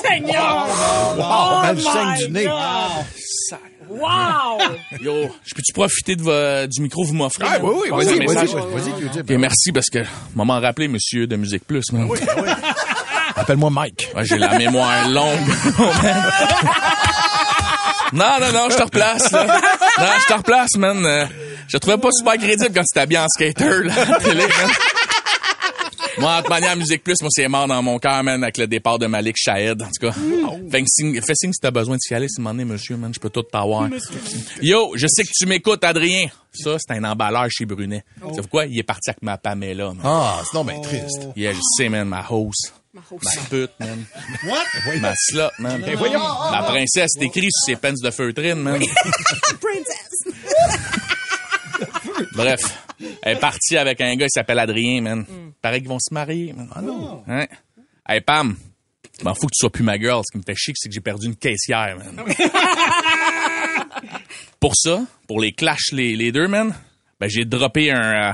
Seigneur! 0.01 0.65
Wow, 1.17 1.75
my 1.75 2.17
du 2.25 2.31
nez. 2.31 2.47
Wow! 3.87 4.57
Yo, 5.01 5.29
je 5.45 5.53
peux-tu 5.53 5.71
profiter 5.71 6.15
de 6.15 6.23
vo- 6.23 6.65
du 6.67 6.81
micro 6.81 7.03
que 7.03 7.09
vous 7.09 7.13
m'offrez? 7.13 7.45
Ah, 7.47 7.59
oui, 7.61 7.71
oui, 7.83 7.89
vas-y, 7.91 8.25
vas-y, 8.25 8.47
vas-y, 8.47 8.91
Q-Tip. 8.99 9.29
Ok, 9.29 9.37
merci 9.37 9.71
parce 9.71 9.89
que 9.91 9.99
m'a 10.35 10.43
m'en 10.43 10.59
rappelé, 10.59 10.87
monsieur 10.87 11.27
de 11.27 11.35
Musique 11.35 11.67
Plus, 11.67 11.83
man. 11.91 12.09
Appelle-moi 13.35 13.69
Mike. 13.69 14.09
Ouais, 14.15 14.25
j'ai 14.25 14.39
la 14.39 14.57
mémoire 14.57 15.07
longue. 15.09 15.37
non, 18.13 18.39
non, 18.41 18.51
non, 18.51 18.69
je 18.71 18.77
te 18.77 18.83
replace, 18.83 19.31
là. 19.31 19.45
Non, 19.99 20.05
je 20.21 20.25
te 20.25 20.33
replace, 20.33 20.75
man. 20.77 21.29
Je 21.67 21.77
trouvais 21.77 21.97
pas 21.97 22.09
super 22.11 22.37
crédible 22.37 22.71
quand 22.73 22.81
tu 22.83 22.93
t'habilles 22.93 23.17
en 23.19 23.27
skater, 23.27 23.83
là, 23.83 23.93
à 24.01 24.05
la 24.05 24.19
télé, 24.19 24.41
man. 24.41 24.71
Moi, 26.17 26.33
en 26.33 26.39
toute 26.39 26.49
manière, 26.49 26.75
Musique 26.77 27.03
Plus, 27.03 27.15
moi, 27.21 27.29
c'est 27.31 27.47
mort 27.47 27.67
dans 27.67 27.81
mon 27.81 27.99
cœur, 27.99 28.23
man, 28.23 28.41
avec 28.41 28.57
le 28.57 28.67
départ 28.67 28.97
de 28.97 29.05
Malik 29.07 29.35
Shahed, 29.37 29.81
en 29.81 29.87
tout 29.87 30.07
cas. 30.07 30.13
Fais 30.71 30.83
signe, 30.87 31.21
fais 31.21 31.35
signe 31.35 31.51
si 31.51 31.59
t'as 31.59 31.71
besoin 31.71 31.95
de 31.95 32.01
s'y 32.01 32.13
aller, 32.13 32.27
si 32.29 32.39
m'en 32.39 32.57
est, 32.57 32.65
monsieur, 32.65 32.95
man, 32.95 33.13
je 33.13 33.19
peux 33.19 33.29
tout 33.29 33.43
t'avoir. 33.43 33.89
Yo, 34.61 34.93
je 34.95 35.07
sais 35.07 35.23
que 35.23 35.31
tu 35.37 35.45
m'écoutes, 35.45 35.83
Adrien. 35.83 36.27
Ça, 36.53 36.77
c'est 36.79 36.93
un 36.93 37.03
emballeur 37.03 37.47
chez 37.49 37.65
Brunet. 37.65 38.05
Tu 38.29 38.35
sais 38.35 38.47
quoi? 38.49 38.65
Il 38.65 38.79
est 38.79 38.83
parti 38.83 39.09
avec 39.09 39.21
ma 39.21 39.37
Pamela, 39.37 39.87
man. 39.87 39.99
Ah, 40.03 40.41
c'est 40.45 40.53
non, 40.57 40.63
ben 40.63 40.79
triste. 40.81 41.27
Yeah, 41.35 41.53
je 41.53 41.59
sais, 41.77 41.89
man, 41.89 42.07
ma 42.07 42.25
hausse. 42.29 42.73
Ma 42.93 43.01
pute, 43.49 43.71
man. 43.77 44.05
What? 44.45 44.99
Ma 45.01 45.13
slot, 45.17 45.49
man. 45.59 45.83
voyons. 45.97 46.21
Ma 46.49 46.63
princesse, 46.63 47.11
c'est 47.13 47.25
écrit 47.25 47.49
sur 47.51 47.65
ses 47.65 47.75
pens 47.75 47.99
de 47.99 48.09
feutrine, 48.09 48.55
man. 48.55 48.81
Bref, 52.35 52.59
elle 53.21 53.37
est 53.37 53.39
partie 53.39 53.77
avec 53.77 54.01
un 54.01 54.15
gars 54.15 54.25
qui 54.25 54.31
s'appelle 54.31 54.59
Adrien, 54.59 55.01
man. 55.01 55.25
Paraît 55.61 55.79
qu'ils 55.79 55.89
vont 55.89 55.99
se 55.99 56.13
marier, 56.13 56.53
man. 56.53 56.69
Ah 56.73 56.81
non. 56.81 57.23
Hein? 57.27 57.47
Hey, 58.07 58.21
Pam, 58.21 58.55
m'en 59.23 59.33
fous 59.33 59.47
que 59.47 59.53
tu 59.55 59.59
sois 59.59 59.71
plus 59.71 59.83
ma 59.83 59.97
girl. 59.97 60.21
Ce 60.25 60.31
qui 60.31 60.37
me 60.37 60.43
fait 60.43 60.55
chier, 60.55 60.73
c'est 60.75 60.89
que 60.89 60.93
j'ai 60.93 61.01
perdu 61.01 61.27
une 61.27 61.35
caissière, 61.35 61.97
man. 61.97 62.25
pour 64.59 64.75
ça, 64.75 65.01
pour 65.27 65.39
les 65.39 65.51
clash 65.53 65.91
les, 65.91 66.15
les 66.15 66.31
deux, 66.31 66.47
man, 66.47 66.73
ben 67.19 67.29
j'ai 67.29 67.45
droppé 67.45 67.91
un, 67.91 68.29
euh, 68.29 68.33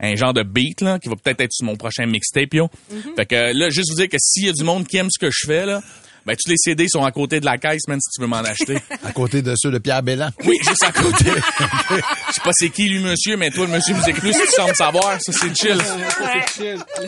un 0.00 0.16
genre 0.16 0.32
de 0.32 0.42
beat 0.42 0.80
là, 0.80 0.98
qui 0.98 1.08
va 1.08 1.16
peut-être 1.16 1.40
être 1.40 1.52
sur 1.52 1.66
mon 1.66 1.76
prochain 1.76 2.06
mixtape, 2.06 2.54
yo. 2.54 2.68
Fait 3.16 3.26
que 3.26 3.52
là, 3.56 3.70
juste 3.70 3.90
vous 3.90 3.96
dire 3.96 4.08
que 4.08 4.16
s'il 4.18 4.46
y 4.46 4.48
a 4.48 4.52
du 4.52 4.64
monde 4.64 4.86
qui 4.86 4.96
aime 4.96 5.08
ce 5.10 5.18
que 5.18 5.30
je 5.30 5.46
fais, 5.46 5.66
là, 5.66 5.82
ben 6.26 6.34
tous 6.36 6.50
les 6.50 6.56
CD 6.56 6.86
sont 6.88 7.04
à 7.04 7.12
côté 7.12 7.40
de 7.40 7.44
la 7.44 7.58
caisse, 7.58 7.86
man, 7.88 7.98
si 8.00 8.10
tu 8.14 8.20
veux 8.20 8.26
m'en 8.26 8.38
acheter. 8.38 8.78
À 9.04 9.12
côté 9.12 9.42
de 9.42 9.54
ceux 9.56 9.70
de 9.70 9.78
Pierre 9.78 10.02
Bellan. 10.02 10.30
Oui, 10.44 10.56
juste 10.66 10.82
à 10.82 10.90
côté. 10.90 11.26
Je 11.90 11.94
sais 11.94 12.40
pas 12.42 12.50
c'est 12.52 12.70
qui 12.70 12.88
lui, 12.88 13.00
monsieur, 13.00 13.36
mais 13.36 13.50
toi, 13.50 13.66
le 13.66 13.72
monsieur 13.72 13.94
musique 13.94 14.16
plus, 14.16 14.32
tu 14.32 14.46
sembles 14.52 14.74
savoir. 14.74 15.18
Ça, 15.20 15.32
c'est 15.32 15.54
chill. 15.54 15.78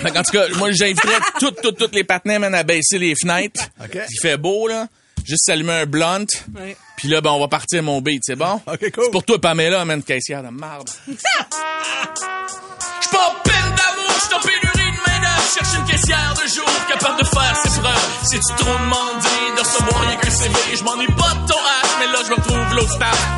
Fait 0.00 0.10
qu'en 0.10 0.22
tout 0.22 0.32
cas, 0.32 0.48
moi, 0.56 0.70
j'inviterais 0.72 1.18
toutes, 1.40 1.60
toutes, 1.62 1.78
toutes 1.78 1.94
les 1.94 2.04
partenaires, 2.04 2.40
man, 2.40 2.54
à 2.54 2.62
baisser 2.62 2.98
les 2.98 3.14
fenêtres. 3.14 3.68
OK. 3.82 3.98
Il 4.10 4.20
fait 4.20 4.36
beau, 4.36 4.68
là. 4.68 4.86
Juste 5.24 5.46
s'allumer 5.46 5.72
un 5.72 5.86
blunt. 5.86 6.26
Ouais. 6.54 6.76
Puis 6.96 7.08
là, 7.08 7.20
ben, 7.20 7.30
on 7.30 7.40
va 7.40 7.48
partir 7.48 7.82
mon 7.82 8.00
beat, 8.00 8.22
c'est 8.24 8.36
bon? 8.36 8.60
OK, 8.66 8.90
cool. 8.92 9.04
C'est 9.04 9.10
pour 9.10 9.24
toi, 9.24 9.40
Pamela, 9.40 9.84
man, 9.84 10.02
caissière 10.02 10.42
de 10.42 10.50
marde. 10.50 10.88
capable 17.06 17.22
de 17.22 17.26
faire 17.26 17.56
ses 17.62 17.80
preuves. 17.80 18.10
Si 18.24 18.40
tu 18.40 18.54
trop 18.56 18.78
demandé 18.78 19.36
de 19.56 19.60
recevoir 19.60 20.00
rien 20.02 20.16
qu'un 20.16 20.30
CV, 20.30 20.54
je 20.74 20.84
m'ennuie 20.84 21.06
pas 21.06 21.34
de 21.34 21.46
ton 21.46 21.58
hache, 21.58 21.92
mais 21.98 22.06
là 22.06 22.18
je 22.24 22.30
me 22.30 22.34
retrouve 22.36 22.74
l'autre 22.74 22.92
staff. 22.92 23.32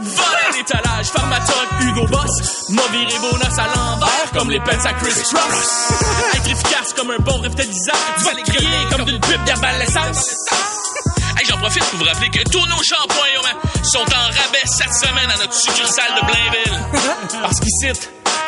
Voler 0.00 0.58
l'étalage, 0.58 1.06
pharmatoc, 1.06 1.68
Hugo 1.80 2.06
Boss. 2.08 2.68
M'a 2.70 2.82
viré 2.92 3.18
Bonas 3.20 3.56
à 3.58 3.66
l'envers, 3.74 4.30
comme 4.32 4.50
les 4.50 4.60
pens 4.60 4.84
à 4.84 4.92
Chris 4.94 5.12
Cross. 5.12 5.92
Être 6.34 6.50
efficace 6.50 6.92
comme 6.96 7.10
un 7.10 7.18
bon 7.18 7.38
revitalisant. 7.38 7.92
Tu 8.18 8.24
vas 8.24 8.32
les 8.34 8.42
crier 8.42 8.78
comme 8.90 9.04
d'une 9.04 9.20
pub 9.20 9.44
d'herbalescence. 9.44 10.34
Hey, 11.38 11.46
j'en 11.48 11.58
profite 11.58 11.84
pour 11.84 12.00
vous 12.00 12.04
rappeler 12.04 12.30
que 12.30 12.42
tous 12.50 12.66
nos 12.66 12.82
shampoings 12.82 13.42
man, 13.42 13.82
sont 13.82 13.98
en 13.98 14.24
rabais 14.26 14.64
cette 14.64 14.94
semaine 14.94 15.30
à 15.30 15.38
notre 15.38 15.54
succursale 15.54 16.14
de 16.20 16.26
Blainville. 16.26 17.40
Parce 17.42 17.60
qu'ici, 17.60 17.92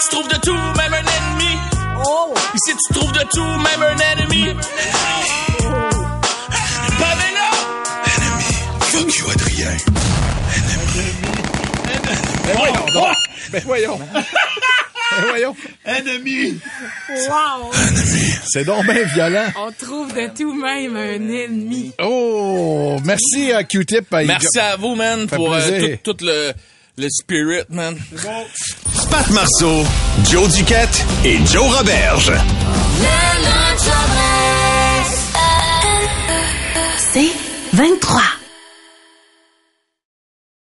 tu 0.03 0.09
trouves 0.11 0.29
de 0.29 0.37
tout, 0.37 0.55
même 0.77 0.93
un 0.93 0.99
ennemi. 0.99 1.76
Ici, 2.55 2.77
tu 2.89 2.95
trouves 2.95 3.13
de 3.13 3.25
tout, 3.33 3.43
même 3.45 3.83
un 3.83 3.97
ennemi. 3.99 4.45
Pamela! 6.99 7.51
Fuck 8.81 9.17
you, 9.17 9.31
Adrien. 9.31 9.77
Ben 12.45 12.55
voyons. 12.57 13.15
Ben 13.53 13.63
voyons. 13.65 13.99
Wow! 17.29 17.71
C'est 18.45 18.65
donc 18.65 18.85
bien 18.85 19.05
violent. 19.05 19.47
On 19.59 19.73
trouve 19.73 20.13
de 20.13 20.27
tout 20.37 20.53
même 20.53 20.97
un 20.97 21.29
ennemi. 21.29 21.93
Oh, 22.03 22.97
merci 23.05 23.53
à 23.53 23.65
Q-Tip. 23.65 24.11
Merci 24.27 24.59
à 24.59 24.77
vous, 24.77 24.95
man, 24.95 25.27
pour 25.27 25.55
euh, 25.55 25.97
tout, 26.03 26.13
tout 26.13 26.25
le, 26.25 26.53
le 26.99 27.09
spirit, 27.09 27.63
man. 27.71 27.97
Pat 29.11 29.31
Marceau, 29.31 29.85
Joe 30.29 30.49
Duquette 30.49 31.05
et 31.25 31.39
Joe 31.47 31.73
Roberge. 31.77 32.33
C'est 37.13 37.31
23. 37.73 38.36